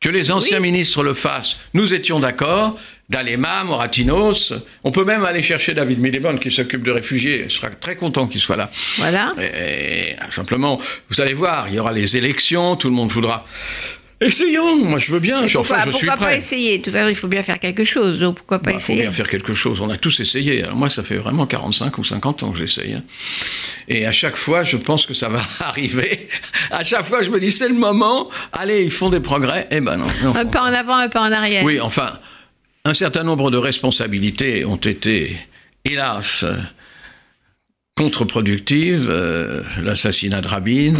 [0.00, 0.72] Que les anciens oui.
[0.72, 1.60] ministres le fassent.
[1.74, 2.76] Nous étions d'accord.
[3.12, 4.54] D'Alema, Moratinos.
[4.84, 7.44] On peut même aller chercher David Miliband qui s'occupe de réfugiés.
[7.48, 8.70] Je serai très content qu'il soit là.
[8.96, 9.34] Voilà.
[9.38, 13.44] Et, et, simplement, vous allez voir, il y aura les élections, tout le monde voudra.
[14.22, 15.42] Essayons, moi je veux bien.
[15.42, 16.38] Pourquoi, enfin, je pourquoi suis pas prêt.
[16.38, 16.78] essayer?
[16.78, 19.02] De toute façon, il faut bien faire quelque chose, donc pourquoi pas bah, essayer Il
[19.02, 19.80] faut bien faire quelque chose.
[19.80, 20.62] On a tous essayé.
[20.62, 22.94] Alors moi, ça fait vraiment 45 ou 50 ans que j'essaye.
[22.94, 23.02] Hein.
[23.88, 26.28] Et à chaque fois, je pense que ça va arriver.
[26.70, 28.30] À chaque fois, je me dis, c'est le moment.
[28.52, 29.66] Allez, ils font des progrès.
[29.70, 30.06] Eh ben non.
[30.22, 31.64] non un pas en avant, un pas en arrière.
[31.64, 32.12] Oui, enfin,
[32.84, 35.38] un certain nombre de responsabilités ont été,
[35.84, 36.44] hélas,
[37.96, 39.08] contre-productives.
[39.08, 40.94] Euh, L'assassinat de Rabin,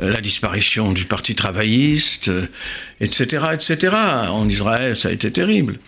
[0.00, 2.30] la disparition du Parti travailliste,
[3.00, 3.96] etc., etc.
[4.30, 5.78] En Israël, ça a été terrible.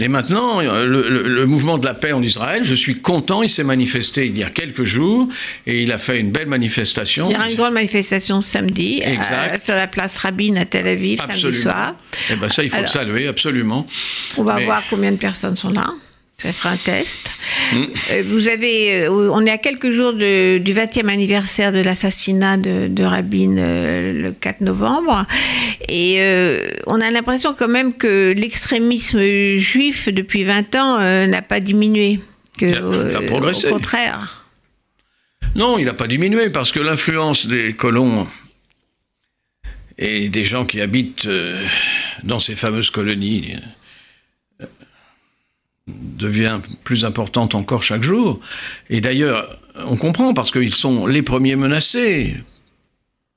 [0.00, 3.50] Et maintenant, le, le, le, mouvement de la paix en Israël, je suis content, il
[3.50, 5.28] s'est manifesté il y a quelques jours,
[5.66, 7.28] et il a fait une belle manifestation.
[7.30, 11.20] Il y aura une grande manifestation samedi, euh, sur la place Rabin à Tel Aviv,
[11.20, 11.40] absolument.
[11.42, 11.94] samedi soir.
[12.30, 13.86] Et ben ça, il faut Alors, le saluer, absolument.
[14.36, 14.64] On va Mais...
[14.64, 15.88] voir combien de personnes sont là.
[16.40, 17.32] Ça sera un test.
[17.72, 17.84] Mmh.
[18.26, 23.02] Vous avez, on est à quelques jours de, du 20e anniversaire de l'assassinat de, de,
[23.02, 25.26] Rabin euh, le 4 novembre.
[25.88, 29.18] Et euh, on a l'impression quand même que l'extrémisme
[29.58, 32.20] juif depuis 20 ans euh, n'a pas diminué.
[32.56, 33.66] Que, il a, il a progressé.
[33.66, 34.46] Au contraire.
[35.56, 38.28] Non, il n'a pas diminué parce que l'influence des colons
[39.98, 41.28] et des gens qui habitent
[42.22, 43.56] dans ces fameuses colonies
[45.88, 48.40] devient plus importante encore chaque jour.
[48.90, 52.34] Et d'ailleurs, on comprend parce qu'ils sont les premiers menacés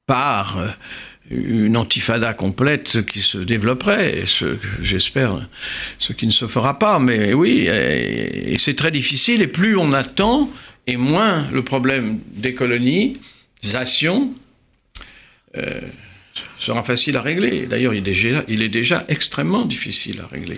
[0.06, 0.58] par
[1.32, 5.48] une antifada complète qui se développerait, ce, j'espère,
[5.98, 7.00] ce qui ne se fera pas.
[7.00, 10.50] Mais oui, et, c'est très difficile, et plus on attend,
[10.88, 14.34] et moins le problème des colonisation
[15.56, 15.82] euh,
[16.60, 17.66] sera facile à régler.
[17.66, 18.06] D'ailleurs, il,
[18.48, 20.58] il, est déjà extrêmement difficile à régler.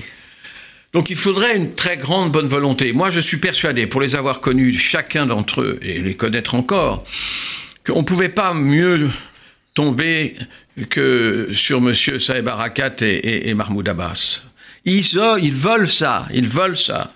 [0.93, 2.93] Donc il faudrait une très grande bonne volonté.
[2.93, 7.03] Moi, je suis persuadé, pour les avoir connus, chacun d'entre eux, et les connaître encore,
[7.85, 9.09] qu'on ne pouvait pas mieux
[9.73, 10.35] tomber
[10.89, 11.93] que sur M.
[11.93, 14.41] Saeb Arakat et, et, Mahmoud Abbas.
[14.85, 17.11] Ils, ils veulent ça, ils veulent ça.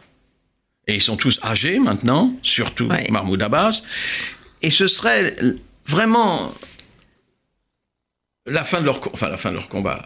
[0.87, 3.83] Et ils sont tous âgés maintenant, surtout Mahmoud Abbas.
[4.61, 5.35] Et ce serait
[5.85, 6.53] vraiment
[8.47, 10.03] la fin de leur, enfin, la fin de leur combat.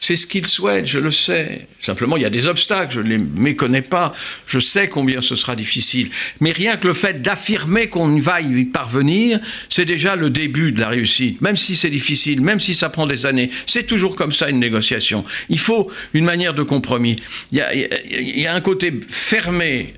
[0.00, 1.66] C'est ce qu'ils souhaitent, je le sais.
[1.78, 4.12] Simplement, il y a des obstacles, je ne les méconnais pas.
[4.46, 6.10] Je sais combien ce sera difficile.
[6.40, 9.38] Mais rien que le fait d'affirmer qu'on va y parvenir,
[9.68, 11.40] c'est déjà le début de la réussite.
[11.42, 14.58] Même si c'est difficile, même si ça prend des années, c'est toujours comme ça une
[14.58, 15.24] négociation.
[15.48, 17.22] Il faut une manière de compromis.
[17.52, 19.94] Il y a, un côté fermé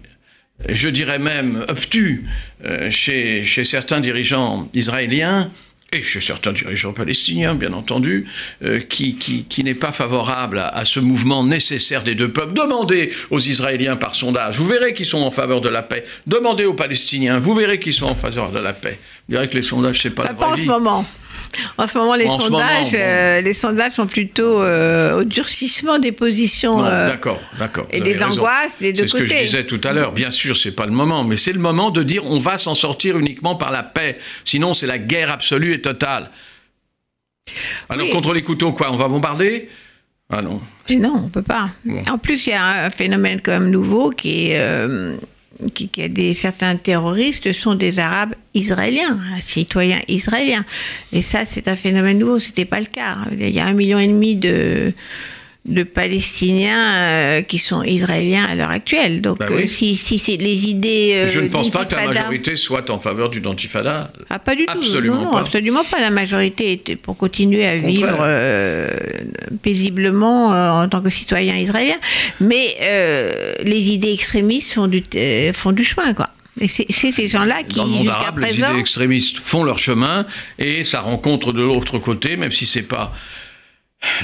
[0.68, 2.24] je dirais même obtus
[2.64, 5.50] euh, chez certains dirigeants israéliens
[5.92, 8.26] et chez certains dirigeants palestiniens, bien entendu,
[8.64, 12.54] euh, qui, qui, qui n'est pas favorable à, ce mouvement nécessaire des deux peuples.
[12.54, 16.04] Demandez aux Israéliens par sondage, vous verrez qu'ils sont en faveur de la paix.
[16.26, 18.98] Demandez aux Palestiniens, vous verrez qu'ils sont en faveur de la paix.
[19.28, 21.06] Vous verrez que les sondages, c'est pas la vraie en ce moment.
[21.76, 26.84] En ce moment, les, sondages, euh, les sondages sont plutôt euh, au durcissement des positions.
[26.84, 27.86] Euh, d'accord, d'accord.
[27.90, 29.10] Et des angoisses des deux côtés.
[29.10, 30.12] C'est ce que je disais tout à l'heure.
[30.12, 32.74] Bien sûr, c'est pas le moment, mais c'est le moment de dire on va s'en
[32.74, 34.18] sortir uniquement par la paix.
[34.44, 36.30] Sinon, c'est la guerre absolue et totale.
[37.88, 39.68] Alors, contre les couteaux, quoi On va bombarder?
[40.30, 40.60] Ah non.
[40.88, 41.70] Et non, on peut pas.
[42.10, 44.58] En plus, il y a un phénomène quand même nouveau qui est
[45.70, 50.64] qui, des, certains terroristes sont des Arabes israéliens, citoyens israéliens.
[51.12, 52.38] Et ça, c'est un phénomène nouveau.
[52.38, 53.18] C'était pas le cas.
[53.32, 54.92] Il y a un million et demi de
[55.64, 59.20] de Palestiniens euh, qui sont israéliens à l'heure actuelle.
[59.20, 61.12] Donc, bah euh, si, si c'est les idées.
[61.14, 64.10] Euh, je ne pense pas que la majorité soit en faveur du dentifada.
[64.28, 64.72] Ah, pas du tout.
[64.72, 65.40] Absolument pas.
[65.40, 66.00] Absolument pas.
[66.00, 68.26] La majorité était pour continuer à vivre
[69.62, 71.98] paisiblement en tant que citoyen israélien.
[72.40, 72.76] Mais
[73.62, 75.02] les idées extrémistes font du,
[75.52, 76.28] font du chemin, quoi.
[76.60, 80.26] Et c'est ces gens-là qui, Dans le monde arabe, les idées extrémistes font leur chemin
[80.58, 83.12] et ça rencontre de l'autre côté, même si c'est pas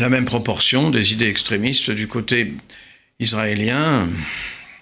[0.01, 2.55] la même proportion des idées extrémistes du côté
[3.21, 4.09] israélien,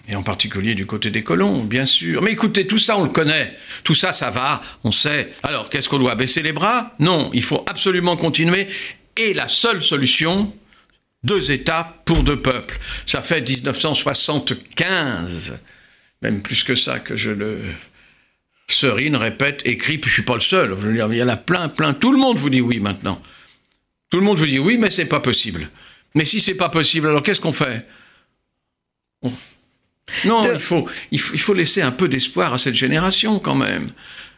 [0.07, 2.21] et en particulier du côté des colons, bien sûr.
[2.21, 3.53] Mais écoutez, tout ça, on le connaît.
[3.83, 5.33] Tout ça, ça va, on sait.
[5.43, 6.95] Alors, qu'est-ce qu'on doit Baisser les bras?
[6.99, 8.67] Non, il faut absolument continuer.
[9.17, 10.53] Et la seule solution,
[11.23, 12.79] deux États pour deux peuples.
[13.05, 15.59] Ça fait 1975,
[16.21, 17.59] même plus que ça, que je le
[18.69, 20.77] serine, répète, écrit, puis je suis pas le seul.
[20.89, 21.93] Il y en a plein, plein.
[21.93, 23.21] Tout le monde vous dit oui maintenant.
[24.09, 25.69] Tout le monde vous dit oui, mais c'est pas possible.
[26.15, 27.85] Mais si c'est pas possible, alors qu'est-ce qu'on fait
[30.25, 33.87] Non, il, faut, il, faut, laisser un peu d'espoir à cette génération quand même.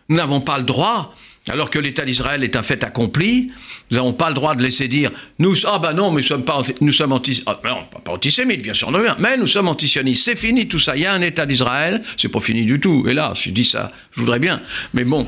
[0.10, 1.16] Nous n'avons pas le droit,
[1.48, 3.52] alors que l'État d'Israël est un fait accompli,
[3.92, 6.44] nous n'avons pas le droit de laisser dire nous ah ben non, mais nous sommes
[6.44, 10.26] pas nous sommes anti, ah, non, pas antisémites bien sûr, mais nous sommes antisionistes.
[10.26, 10.96] C'est fini tout ça.
[10.96, 13.06] Il y a un État d'Israël, c'est pas fini du tout.
[13.08, 14.62] Et là, je dis ça, je voudrais bien,
[14.96, 15.28] mais bon,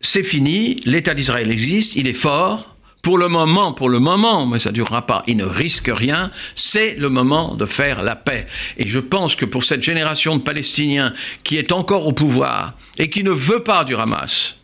[0.00, 0.76] c'est fini.
[0.84, 4.74] L'État d'Israël existe, il est fort pour le moment, pour le moment, mais ça ne
[4.74, 8.46] durera pas, il ne risque rien, c'est le moment de faire la paix.
[8.76, 13.08] Et je pense que pour cette génération de Palestiniens qui est encore au pouvoir et
[13.08, 14.56] qui ne veut pas du Hamas,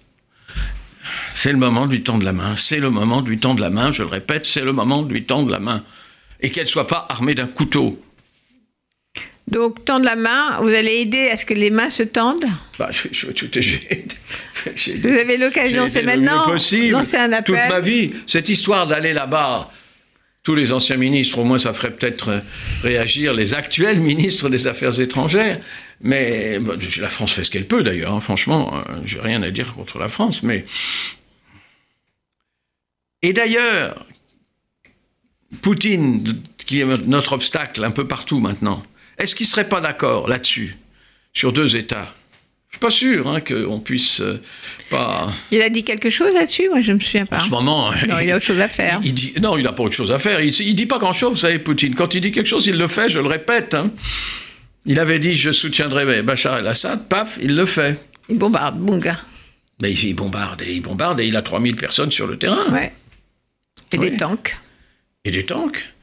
[1.32, 3.70] c'est le moment de lui tendre la main, c'est le moment de lui tendre la
[3.70, 5.82] main, je le répète, c'est le moment de lui tendre la main.
[6.40, 7.98] Et qu'elle ne soit pas armée d'un couteau.
[9.46, 12.46] Donc, tendre la main, vous allez aider à ce que les mains se tendent
[12.78, 16.46] bah, je, Vous avez l'occasion, c'est maintenant.
[16.48, 17.54] Lancer un appel.
[17.54, 19.70] Toute ma vie, cette histoire d'aller là-bas,
[20.42, 22.42] tous les anciens ministres, au moins ça ferait peut-être
[22.82, 25.60] réagir les actuels ministres des Affaires étrangères.
[26.00, 29.50] Mais bah, la France fait ce qu'elle peut d'ailleurs, hein, franchement, euh, j'ai rien à
[29.50, 30.42] dire contre la France.
[30.42, 30.64] Mais.
[33.22, 34.06] Et d'ailleurs,
[35.62, 38.82] Poutine, qui est notre obstacle un peu partout maintenant,
[39.18, 40.76] est-ce qu'il ne serait pas d'accord là-dessus,
[41.32, 42.14] sur deux États?
[42.68, 44.42] Je suis pas sûr hein, qu'on puisse euh,
[44.90, 45.32] pas.
[45.52, 46.68] Il a dit quelque chose là-dessus?
[46.68, 47.36] Moi, je me souviens pas.
[47.36, 47.90] En ce moment.
[48.08, 48.98] Non, il, a autre chose à faire.
[49.04, 50.40] Il dit, non, il n'a pas autre chose à faire.
[50.40, 51.94] Il, ne dit pas grand-chose, vous savez, Poutine.
[51.94, 53.74] Quand il dit quelque chose, il le fait, je le répète.
[53.74, 53.92] Hein.
[54.86, 57.98] Il avait dit je soutiendrai Bachar el-Assad, paf, il le fait.
[58.28, 59.20] Il bombarde, bon gars.
[59.80, 62.72] Mais il bombarde et il bombarde et il a 3000 personnes sur le terrain.
[62.72, 62.92] Ouais.
[63.92, 64.56] Et des tanks.
[65.24, 65.93] Et des tanks.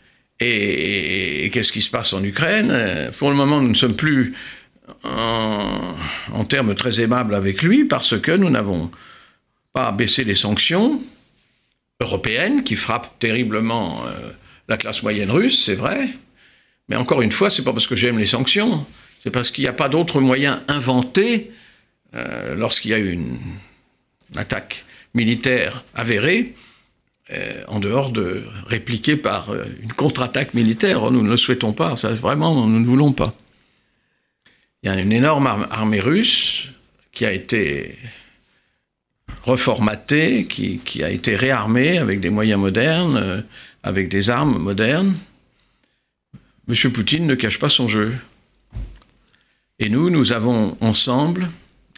[0.41, 3.11] Et, qu'est-ce qui se passe en Ukraine?
[3.19, 4.33] Pour le moment, nous ne sommes plus
[5.03, 8.91] en, termes très aimables avec lui parce que nous n'avons
[9.73, 11.01] pas baissé les sanctions
[12.01, 14.31] européennes qui frappent terriblement euh,
[14.67, 16.09] la classe moyenne russe, c'est vrai.
[16.89, 18.85] Mais encore une fois, c'est pas parce que j'aime les sanctions,
[19.23, 21.51] c'est parce qu'il n'y a pas d'autre moyen inventé
[22.15, 23.37] euh, lorsqu'il y a une
[24.35, 26.55] attaque militaire avérée
[27.33, 31.09] euh, en dehors de répliquer par euh, une contre-attaque militaire.
[31.11, 33.33] Nous ne le souhaitons pas, ça vraiment, nous ne voulons pas.
[34.83, 36.67] Il y a une énorme armée russe
[37.11, 37.97] qui a été
[39.43, 43.41] reformatée, qui, a été réarmée avec des moyens modernes, euh,
[43.83, 45.15] avec des armes modernes.
[46.67, 46.91] M.
[46.91, 48.15] Poutine ne cache pas son jeu.
[49.79, 51.49] Et nous, nous avons ensemble,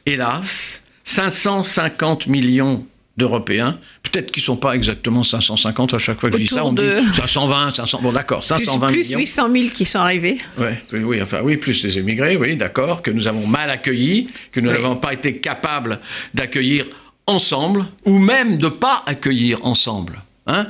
[0.06, 3.80] hélas, 550 millions d'Européens,
[4.14, 6.72] peut-être qu'ils ne sont pas exactement 550 à chaque fois que je dis ça, on
[6.72, 7.00] de...
[7.00, 9.18] dit 520, 500, bon d'accord, 520 plus, millions.
[9.18, 10.38] Plus 800 000 qui sont arrivés.
[10.58, 14.60] Ouais, oui, enfin oui, plus les émigrés, oui, d'accord, que nous avons mal accueillis, que
[14.60, 16.00] nous n'avons pas été capables
[16.34, 16.86] d'accueillir
[17.26, 20.22] ensemble, ou même de ne pas accueillir ensemble.
[20.46, 20.68] Hein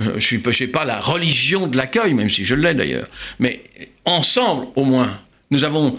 [0.00, 3.06] je ne suis pas la religion de l'accueil, même si je l'ai d'ailleurs,
[3.38, 3.62] mais
[4.04, 5.20] ensemble au moins,
[5.50, 5.96] nous avons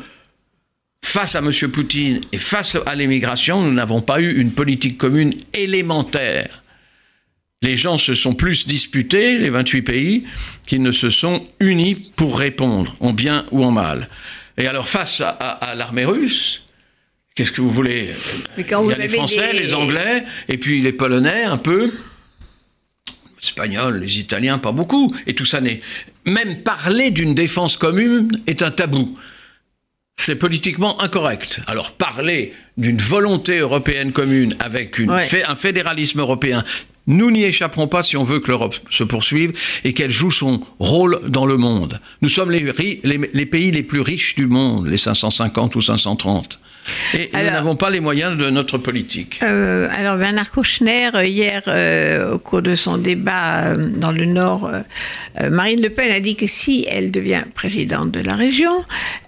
[1.03, 1.51] face à M.
[1.71, 6.62] Poutine et face à l'immigration, nous n'avons pas eu une politique commune élémentaire.
[7.63, 10.23] Les gens se sont plus disputés, les 28 pays,
[10.67, 14.09] qu'ils ne se sont unis pour répondre, en bien ou en mal.
[14.57, 16.61] Et alors, face à, à, l'armée russe,
[17.33, 18.09] qu'est-ce que vous voulez?
[18.57, 20.91] Mais quand Il vous y a les avez Français, des- les Anglais, et puis les
[20.93, 21.85] Polonais un peu.
[23.07, 23.13] Les
[23.47, 25.13] Espagnols, les Italiens, pas beaucoup.
[25.25, 25.81] Et tout ça n'est.
[26.25, 29.13] Même parler d'une défense commune est un tabou.
[30.17, 31.59] C'est politiquement incorrect.
[31.67, 35.19] Alors parler d'une volonté européenne commune avec une Ouais.
[35.19, 36.63] fé- un fédéralisme européen,
[37.07, 39.51] nous n'y échapperons pas si on veut que l'Europe se poursuive
[39.83, 41.99] et qu'elle joue son rôle dans le monde.
[42.21, 45.81] Nous sommes les, ri- les- les pays les plus riches du monde, les 550 ou
[45.81, 46.59] 530.
[47.13, 49.39] Et nous n'avons pas les moyens de notre politique.
[49.41, 54.25] Euh, alors Bernard Kouchner, euh, hier, euh, au cours de son débat euh, dans le
[54.25, 54.69] Nord,
[55.49, 58.83] Marine Le Pen a dit que si elle devient présidente de la région,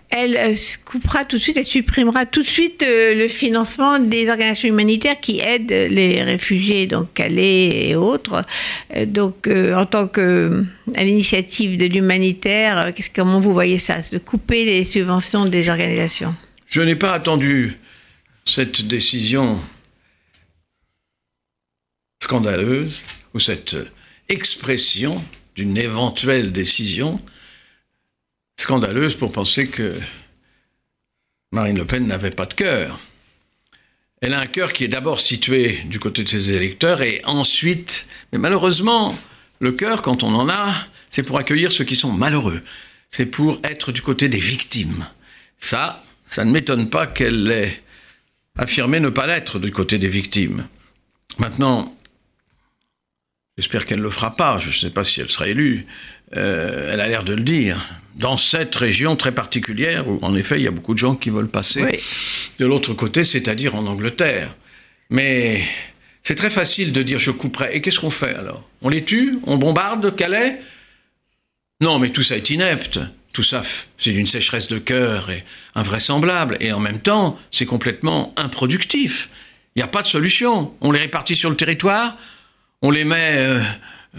[0.10, 0.54] elle euh,
[0.86, 5.20] coupera tout de suite, elle supprimera tout de suite euh, le financement des organisations humanitaires
[5.20, 8.46] qui aident les réfugiés, donc Calais et autres.
[8.96, 10.64] Euh, donc, en tant que
[10.96, 16.36] à l'initiative de l'humanitaire, comment vous voyez ça, de couper les subventions des organisations?
[16.68, 17.78] Je n'ai pas attendu
[18.46, 19.60] cette décision
[22.22, 23.04] scandaleuse
[23.34, 23.76] ou cette
[24.30, 25.24] expression
[25.56, 27.22] d'une éventuelle décision
[28.58, 29.96] scandaleuse pour penser que
[31.52, 33.00] Marine Le Pen n'avait pas de cœur.
[34.22, 38.08] Elle a un cœur qui est d'abord situé du côté de ses électeurs et ensuite,
[38.32, 39.16] mais malheureusement,
[39.60, 40.74] le cœur, quand on en a,
[41.10, 42.62] c'est pour accueillir ceux qui sont malheureux.
[43.10, 45.06] C'est pour être du côté des victimes.
[45.60, 47.82] Ça, ça ne m'étonne pas qu'elle ait
[48.58, 50.66] affirmé ne pas l'être du côté des victimes.
[51.38, 51.96] Maintenant,
[53.58, 55.86] j'espère qu'elle ne le fera pas, je ne sais pas si elle sera élue,
[56.36, 57.78] Euh, elle a l'air de le dire.
[58.16, 61.30] Dans cette région très particulière, où en effet il y a beaucoup de gens qui
[61.30, 62.00] veulent passer Oui.
[62.60, 64.56] de l'autre côté, c'est-à-dire en Angleterre.
[65.10, 65.64] Mais
[66.24, 67.76] c'est très facile de dire je couperai.
[67.76, 68.68] Et qu'est-ce qu'on fait alors?
[68.82, 69.38] On les tue?
[69.44, 70.60] On bombarde Calais?
[71.82, 73.00] Non, mais tout ça est inepte.
[73.34, 73.64] Tout ça,
[73.98, 75.44] c'est d'une sécheresse de cœur et
[75.76, 76.56] invraisemblable.
[76.62, 79.30] Et en même temps, c'est complètement improductif.
[79.76, 80.74] Il n'y a pas de solution.
[80.80, 82.16] On les répartit sur le territoire,
[82.82, 83.60] on les met euh,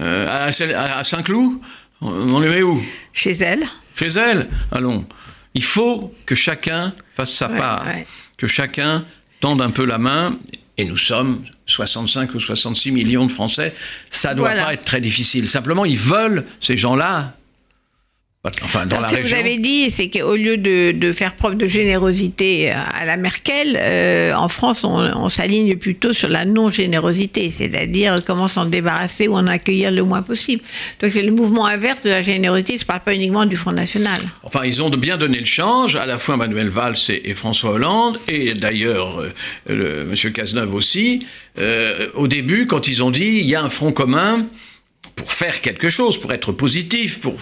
[0.01, 1.59] euh, à, Saint- à Saint-Cloud,
[2.03, 2.85] on on les met où?
[3.15, 3.65] Chez elle
[3.97, 4.47] chez elle.
[4.71, 5.07] Allons.
[5.55, 8.07] Il faut que chacun fasse sa Ouais, part, ouais.
[8.37, 9.05] que chacun
[9.41, 10.37] tende un peu la main.
[10.79, 13.75] Et nous sommes 65 ou 66 millions de Français.
[14.11, 14.65] Ça ne doit Voilà.
[14.67, 15.49] pas être très difficile.
[15.49, 17.35] Simplement, ils veulent, ces gens-là,
[18.63, 21.35] enfin, dans Alors, la ce que vous avez dit, c'est qu'au lieu de, de faire
[21.35, 26.45] preuve de générosité à la Merkel, euh, en France, on, on s'aligne plutôt sur la
[26.45, 30.63] non-générosité, c'est-à-dire comment s'en débarrasser ou en accueillir le moins possible.
[31.01, 32.77] Donc c'est le mouvement inverse de la générosité.
[32.77, 34.21] Je ne parle pas uniquement du Front National.
[34.43, 37.71] Enfin, ils ont bien donné le change, à la fois Manuel Valls et, et François
[37.71, 39.23] Hollande, et d'ailleurs
[39.71, 40.33] euh, M.
[40.33, 41.27] Cazeneuve aussi.
[41.59, 44.47] Euh, au début, quand ils ont dit il y a un front commun
[45.17, 47.35] pour faire quelque chose, pour être positif, pour...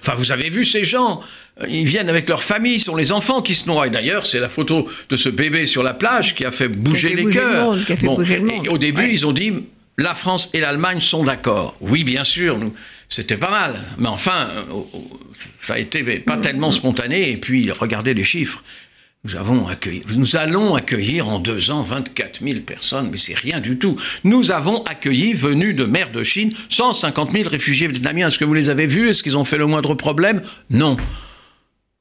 [0.00, 1.22] Enfin, vous avez vu ces gens,
[1.60, 3.86] euh, ils viennent avec leur famille, ce sont les enfants qui se noient.
[3.86, 7.08] Et d'ailleurs, c'est la photo de ce bébé sur la plage qui a fait bouger
[7.10, 7.74] fait les le cœurs.
[7.74, 9.12] le au début, Ouais.
[9.12, 9.52] ils ont dit
[9.98, 11.74] la France et l'Allemagne sont d'accord.
[11.80, 12.74] Oui, bien sûr, nous,
[13.08, 13.80] c'était pas mal.
[13.98, 14.62] Mais enfin, euh,
[15.60, 17.30] ça a été pas tellement spontané.
[17.30, 18.62] Et puis, regardez les chiffres.
[19.24, 23.60] Nous, avons accueilli, nous allons accueillir en deux ans 24 000 personnes, mais c'est rien
[23.60, 23.96] du tout.
[24.24, 28.26] Nous avons accueilli, venus de mer de Chine, 150 000 réfugiés vietnamiens.
[28.26, 29.10] Est-ce que vous les avez vus?
[29.10, 30.42] Est-ce qu'ils ont fait le moindre problème?
[30.70, 30.96] Non.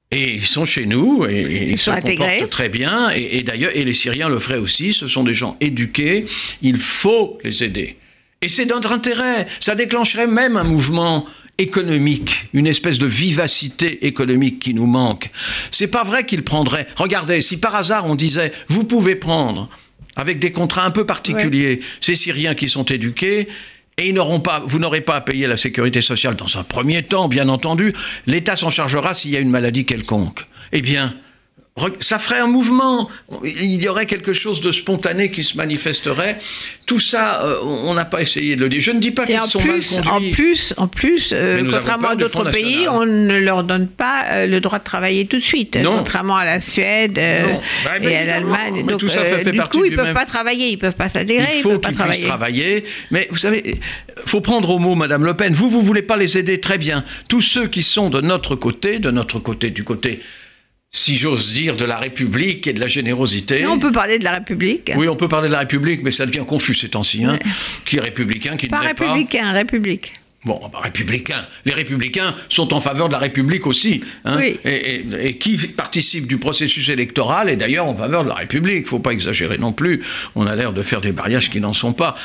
[0.10, 2.38] Et ils sont chez nous et, ils, sont se intégrés.
[2.38, 3.12] comportent très bien.
[3.16, 4.92] Et, et d'ailleurs, et les Syriens le feraient aussi.
[4.92, 6.26] Ce sont des gens éduqués.
[6.64, 7.98] Il faut les aider.
[8.42, 9.48] Et c'est dans notre intérêt.
[9.60, 11.28] Ça déclencherait même un mouvement
[11.62, 15.30] économique, une espèce de vivacité économique qui nous manque.
[15.72, 16.88] C'est pas vrai qu'ils prendraient.
[16.96, 19.70] Regardez, si par hasard on disait, vous pouvez prendre
[20.16, 23.48] avec des contrats un peu particuliers ces Syriens qui sont éduqués
[23.98, 27.04] et ils n'auront pas, vous n'aurez pas à payer la sécurité sociale dans un premier
[27.04, 27.94] temps, bien entendu.
[28.26, 30.46] L'État s'en chargera s'il y a une maladie quelconque.
[30.72, 31.16] Eh bien,
[32.02, 33.10] ça ferait un mouvement,
[33.44, 36.38] il y aurait quelque chose de spontané qui se manifesterait.
[36.86, 38.82] Tout ça, euh, on n'a pas essayé de le dire.
[38.82, 40.30] Je ne dis pas qu'ils sont plus, mal conduits.
[40.30, 44.48] En plus, en plus euh, contrairement à d'autres pays, on ne leur donne pas euh,
[44.48, 45.78] le droit de travailler tout de suite.
[45.78, 45.96] Non.
[45.96, 48.86] Contrairement à la Suède bah, et à l'Allemagne.
[48.86, 51.10] Donc, tout ça, fait du coup, ils ne peuvent pas travailler, ils ne peuvent pas
[51.10, 52.26] s'adhérer, il faut ils peuvent pas travailler.
[52.26, 52.84] travailler.
[53.12, 53.80] Mais vous savez, il
[54.26, 55.54] faut prendre au mot Madame Le Pen.
[55.54, 57.06] Vous, vous voulez pas les aider très bien.
[57.30, 60.20] Tous ceux qui sont de notre côté, de notre côté, du côté
[60.92, 63.66] si j'ose dire, de la République et de la générosité.
[63.66, 64.92] on peut parler de la République.
[64.98, 67.24] Oui, on peut parler de la République, mais ça devient confus ces temps-ci.
[67.24, 67.40] Hein.
[67.86, 68.94] Qui est républicain, qui ne l'est pas.
[68.94, 70.14] Pas républicain, république.
[70.44, 71.46] Bon, bah, républicains.
[71.66, 74.02] Les républicains sont en faveur de la République aussi.
[74.26, 74.38] Hein.
[74.38, 74.58] oui.
[74.66, 78.78] et, et, qui participe du processus électoral est d'ailleurs en faveur de la République.
[78.78, 80.02] Il ne faut pas exagérer non plus.
[80.36, 82.16] On a l'air de faire des mariages qui n'en sont pas.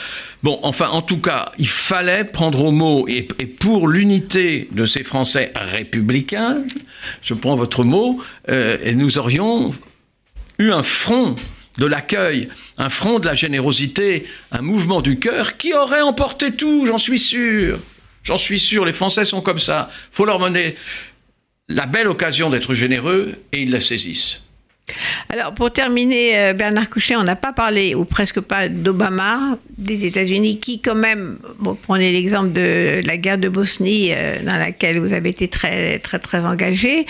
[0.42, 4.86] Bon, enfin, en tout cas, il fallait prendre au mot, et, et pour l'unité de
[4.86, 6.62] ces Français républicains,
[7.22, 9.70] je prends votre mot, euh, et nous aurions
[10.58, 11.34] eu un front
[11.78, 12.48] de l'accueil,
[12.78, 17.18] un front de la générosité, un mouvement du cœur qui aurait emporté tout, j'en suis
[17.18, 17.78] sûr.
[18.22, 19.88] J'en suis sûr, les Français sont comme ça.
[20.10, 20.74] faut leur donner
[21.68, 24.40] la belle occasion d'être généreux et ils la saisissent.
[25.28, 30.04] Alors, pour terminer, euh, Bernard Couchet, on n'a pas parlé, ou presque pas, d'Obama, des
[30.04, 35.00] États-Unis, qui, quand même, bon, prenez l'exemple de la guerre de Bosnie, euh, dans laquelle
[35.00, 37.06] vous avez été très, très, très engagé.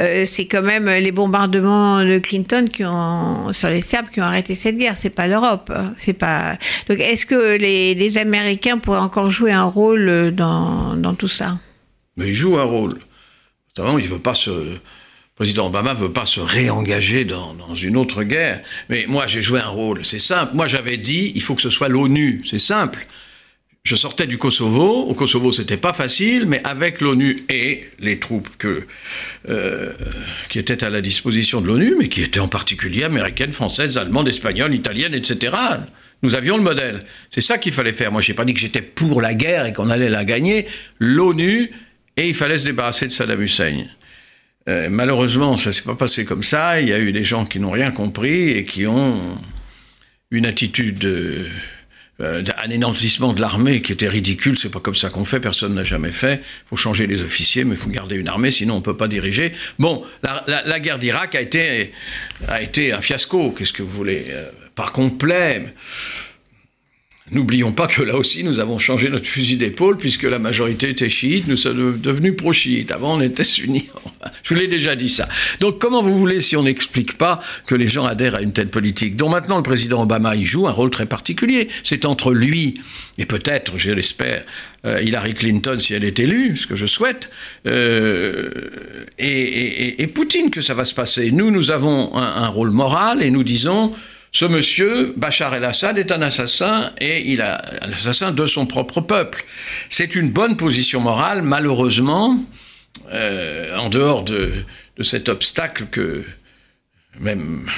[0.00, 4.24] Euh, c'est quand même les bombardements de Clinton qui ont, sur les Serbes qui ont
[4.24, 4.96] arrêté cette guerre.
[4.96, 5.70] C'est pas l'Europe.
[5.74, 5.92] Hein.
[5.98, 6.56] C'est pas.
[6.88, 11.58] Donc, est-ce que les, Américains pourraient encore jouer un rôle dans, tout ça?
[12.16, 12.96] Mais ils jouent un rôle.
[13.76, 14.78] Notamment, il ne veut pas se
[15.38, 18.60] président Obama ne veut pas se réengager dans, une autre guerre.
[18.88, 20.04] Mais moi, j'ai joué un rôle.
[20.04, 20.56] C'est simple.
[20.56, 22.42] Moi, j'avais dit, il faut que ce soit l'ONU.
[22.44, 23.06] C'est simple.
[23.84, 25.04] Je sortais du Kosovo.
[25.04, 28.82] Au Kosovo, c'était pas facile, mais avec l'ONU et les troupes que,
[29.48, 29.92] euh,
[30.50, 34.26] qui étaient à la disposition de l'ONU, mais qui étaient en particulier américaines, françaises, allemandes,
[34.26, 35.54] espagnoles, italiennes, etc.
[36.24, 36.98] Nous avions le modèle.
[37.30, 38.10] C'est ça qu'il fallait faire.
[38.10, 40.66] Moi, je n'ai pas dit que j'étais pour la guerre et qu'on allait la gagner.
[40.98, 41.70] L'ONU,
[42.16, 43.84] et il fallait se débarrasser de Saddam Hussein.
[44.68, 46.80] Euh, malheureusement, ça s'est pas passé comme ça.
[46.80, 49.18] Il y a eu des gens qui n'ont rien compris et qui ont
[50.30, 51.04] une attitude
[52.20, 54.58] euh, d'anéantissement de l'armée qui était ridicule.
[54.58, 55.40] C'est pas comme ça qu'on fait.
[55.40, 56.42] Personne n'a jamais fait.
[56.42, 59.08] Il faut changer les officiers, mais il faut garder une armée, sinon on peut pas
[59.08, 59.52] diriger.
[59.78, 60.04] Bon,
[60.46, 61.92] la guerre d'Irak a été
[62.46, 63.52] a été un fiasco.
[63.52, 65.72] Qu'est-ce que vous voulez euh, Par complet?
[67.30, 71.08] N'oublions pas que là aussi, nous avons changé notre fusil d'épaule, puisque la majorité était
[71.08, 72.90] chiite, nous sommes devenus pro-chiites.
[72.90, 73.88] Avant, on était sunnis.
[74.42, 75.28] Je vous l'ai déjà dit ça.
[75.60, 78.68] Donc, comment vous voulez, si on n'explique pas que les gens adhèrent à une telle
[78.68, 79.16] politique?
[79.16, 82.80] Dont maintenant le président Obama y joue un rôle très particulier C'est entre lui
[83.18, 84.44] et peut-être, je l'espère,
[84.86, 87.30] euh, Hillary Clinton, si elle est élue, ce que je souhaite,
[87.66, 88.50] euh,
[89.18, 91.30] et, Poutine que ça va se passer.
[91.30, 93.92] Nous, nous avons un rôle moral et nous disons
[94.38, 99.44] ce monsieur, Bachar el-Assad, est un assassin et il a l'assassin de son propre peuple.
[99.88, 102.40] C'est une bonne position morale, malheureusement,
[103.10, 104.52] euh, en dehors de,
[104.96, 106.24] de, cet obstacle que,
[107.18, 107.68] même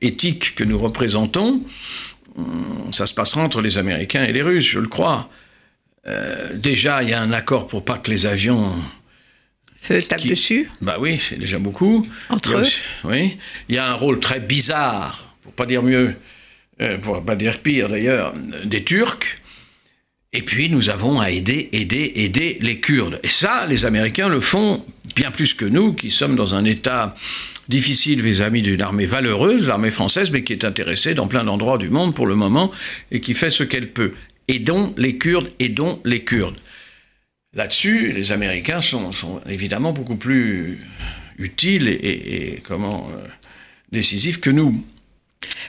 [0.00, 1.62] éthique que nous représentons,
[2.92, 5.28] ça se passera entre les Américains et les Russes, je le crois.
[6.06, 8.76] Euh, déjà, il y a un accord pour pas que les avions
[9.82, 10.28] se tapent qui...
[10.28, 10.70] dessus.
[10.80, 12.06] Bah oui, c'est déjà beaucoup.
[12.28, 12.60] Entre eux.
[12.60, 13.38] Aussi, oui,
[13.68, 16.14] il y a un rôle très bizarre pour pas dire mieux,
[16.80, 18.34] euh, pour pas dire pire d'ailleurs,
[18.64, 19.38] des Turcs.
[20.32, 23.20] Et puis nous avons à aider, aider, aider les Kurdes.
[23.22, 24.84] Et ça, les Américains le font
[25.14, 27.14] bien plus que nous, qui sommes dans un état
[27.68, 31.88] difficile vis-à-vis d'une armée valeureuse, l'armée française, mais qui est intéressée dans plein d'endroits du
[31.88, 32.72] monde pour le moment
[33.12, 34.14] et qui fait ce qu'elle peut.
[34.48, 36.58] Aidons les Kurdes, aidons les Kurdes.
[37.54, 39.10] Là-dessus, les Américains sont,
[39.48, 40.80] évidemment beaucoup plus
[41.38, 43.26] utiles et comment euh,
[43.92, 44.84] décisifs que nous.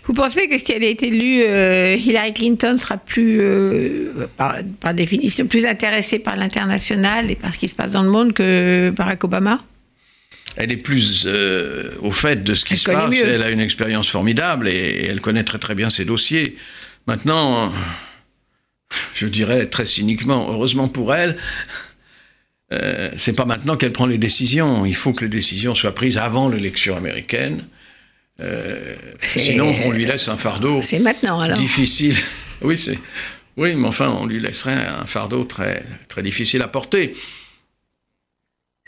[0.05, 4.93] Vous pensez que si elle est élue, euh, Hillary Clinton sera plus, euh, par, par,
[4.93, 8.91] définition, plus intéressée par l'international et par ce qui se passe dans le monde que
[8.95, 9.59] Barack Obama?
[10.55, 13.11] Elle est plus euh, au fait de ce qui elle se passe.
[13.11, 13.27] Mieux.
[13.27, 16.55] Elle a une expérience formidable et, et, elle connaît très très bien ses dossiers.
[17.05, 17.71] Maintenant,
[19.13, 21.37] je dirais très cyniquement, heureusement pour elle,
[23.15, 24.85] c'est pas maintenant qu'elle prend les décisions.
[24.85, 27.63] Il faut que les décisions soient prises avant l'élection américaine.
[28.39, 30.81] Euh, sinon, on lui laisse un fardeau.
[30.81, 31.57] C'est maintenant alors.
[31.57, 32.17] Difficile.
[32.63, 32.97] Oui, c'est.
[33.55, 37.15] Oui, mais enfin, on lui laisserait un fardeau très, très difficile à porter.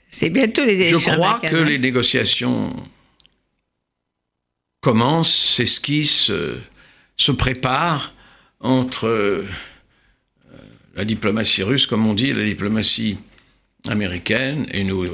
[0.09, 0.97] C'est bientôt les élections.
[0.97, 2.73] Je crois que les négociations
[4.81, 6.31] commencent, s'esquissent,
[7.17, 8.13] se, préparent
[8.59, 9.45] entre euh,
[10.95, 13.17] la diplomatie russe, comme on dit, la diplomatie
[13.87, 15.05] américaine, et nous,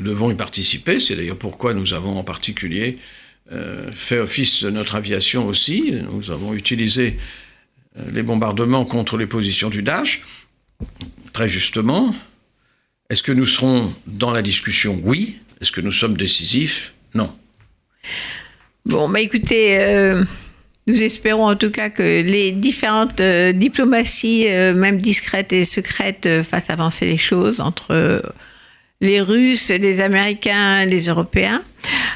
[0.00, 1.00] devons y participer.
[1.00, 2.98] C'est d'ailleurs pourquoi nous avons en particulier
[3.92, 5.92] fait office de notre aviation aussi.
[6.12, 7.18] Nous avons utilisé
[7.98, 10.22] euh, les bombardements contre les positions du Daesh,
[11.32, 12.14] très justement.
[13.08, 15.00] Est-ce que nous serons dans la discussion?
[15.02, 15.38] Oui.
[15.60, 16.92] Est-ce que nous sommes décisifs?
[17.14, 17.34] Non.
[18.86, 20.24] Bon, bah écoutez, euh,
[20.86, 26.42] nous espérons en tout cas que les différentes euh, diplomaties, euh, même discrètes et secrètes,
[26.42, 28.22] fassent avancer les choses entre
[29.00, 31.62] les Russes, les Américains, les Européens.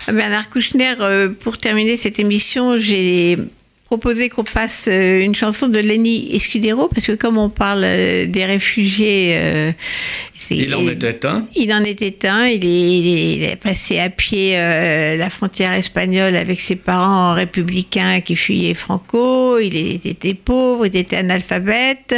[0.07, 0.95] Bernard Kouchner,
[1.41, 3.39] pour terminer cette émission, j'ai
[3.87, 7.83] proposé qu'on passe une chanson de Lenny Escudero, parce que comme on parle
[8.27, 9.75] des réfugiés
[10.51, 12.47] il en était un Il en était un.
[12.47, 18.75] Il est, passé à pied euh, la frontière espagnole avec ses parents républicains qui fuyaient
[18.75, 19.59] Franco.
[19.59, 22.15] Il était pauvre, il était analphabète.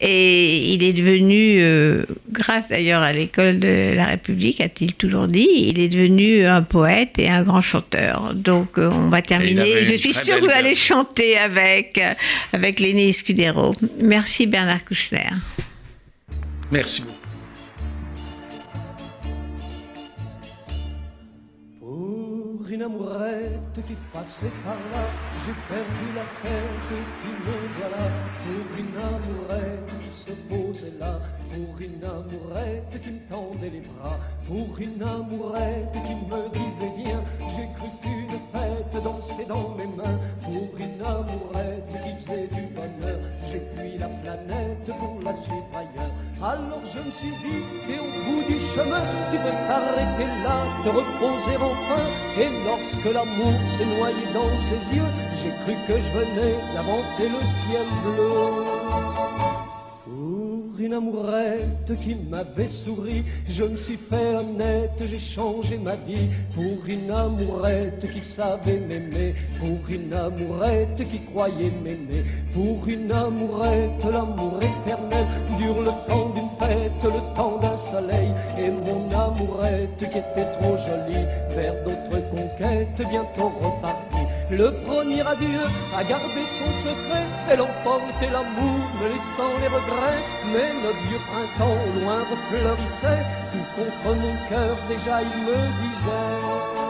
[0.00, 5.48] Et il est devenu, euh, grâce d'ailleurs à l'école de la République, a-t-il toujours dit,
[5.50, 8.32] il est devenu un poète et un grand chanteur.
[8.34, 9.84] Donc euh, on va terminer.
[9.84, 12.00] Je suis sûre que vous allez chanter avec,
[12.52, 13.74] avec Léné Scudero.
[14.02, 15.30] Merci Bernard Kouchner.
[16.70, 17.16] Merci beaucoup.
[22.76, 25.08] une amourette qui passait par là,
[25.44, 28.10] j'ai perdu la tête et puis me voilà
[28.42, 29.75] pour une amourette
[30.26, 31.20] se posait là,
[31.52, 37.22] pour une amourette qui me tendait les bras, pour une amourette qui me disait bien,
[37.54, 43.20] j'ai cru qu'une fête dansait dans mes mains, pour une amourette qui faisait du bonheur,
[43.46, 46.14] j'ai fui la planète pour la suivre ailleurs.
[46.42, 47.62] Alors je me suis dit,
[47.92, 52.04] et au bout du chemin, tu peux t'arrêter là, te reposer enfin,
[52.36, 57.40] et lorsque l'amour s'est noyé dans ses yeux, j'ai cru que je venais d'inventer le
[57.62, 58.76] ciel bleu
[60.96, 63.22] amourette qui m'avait souri.
[63.48, 69.34] Je me suis fait honnête, j'ai changé ma vie pour une amourette qui savait m'aimer,
[69.58, 75.26] pour une amourette qui croyait m'aimer, pour une amourette, l'amour éternel
[75.58, 78.32] dure le temps d'une fête, le temps d'un soleil.
[78.58, 84.05] Et mon amourette qui était trop jolie, vers d'autres conquêtes, bientôt repartie.
[84.48, 85.60] Le premier adieu
[85.92, 90.22] a gardé son secret, elle emportait l'amour, me laissant les regrets,
[90.52, 96.85] mais notre vieux printemps au loin refleurissait, tout contre mon cœur déjà il me disait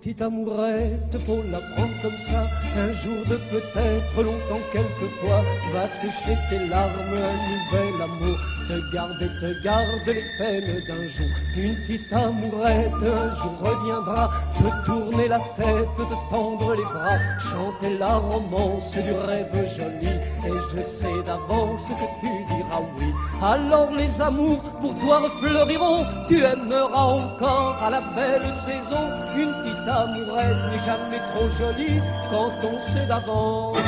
[0.00, 2.46] petite amourette, faut la prendre comme ça.
[2.74, 5.42] Un jour de peut-être, longtemps quelquefois,
[5.74, 8.38] va sécher tes larmes, un nouvel amour.
[8.66, 11.26] Te garde et te garde les peines d'un jour.
[11.56, 17.18] Une petite amourette, un jour reviendra, te tourner la tête, te tendre les bras,
[17.50, 20.14] chanter la romance du rêve joli.
[20.46, 23.12] Et je sais d'avance que tu diras oui.
[23.42, 29.89] Alors les amours pour toi refleuriront, tu aimeras encore à la belle saison une petite
[29.90, 33.78] amourette n'est jamais trop jolie quand on sait d'avance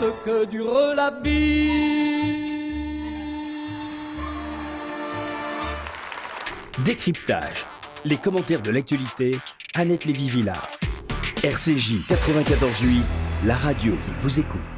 [0.00, 2.14] ce que dure la vie.
[6.84, 7.64] Décryptage.
[8.04, 9.38] Les commentaires de l'actualité,
[9.74, 10.68] Annette Lévy-Villard.
[11.42, 13.02] RCJ 94.8,
[13.46, 14.73] la radio qui vous écoute.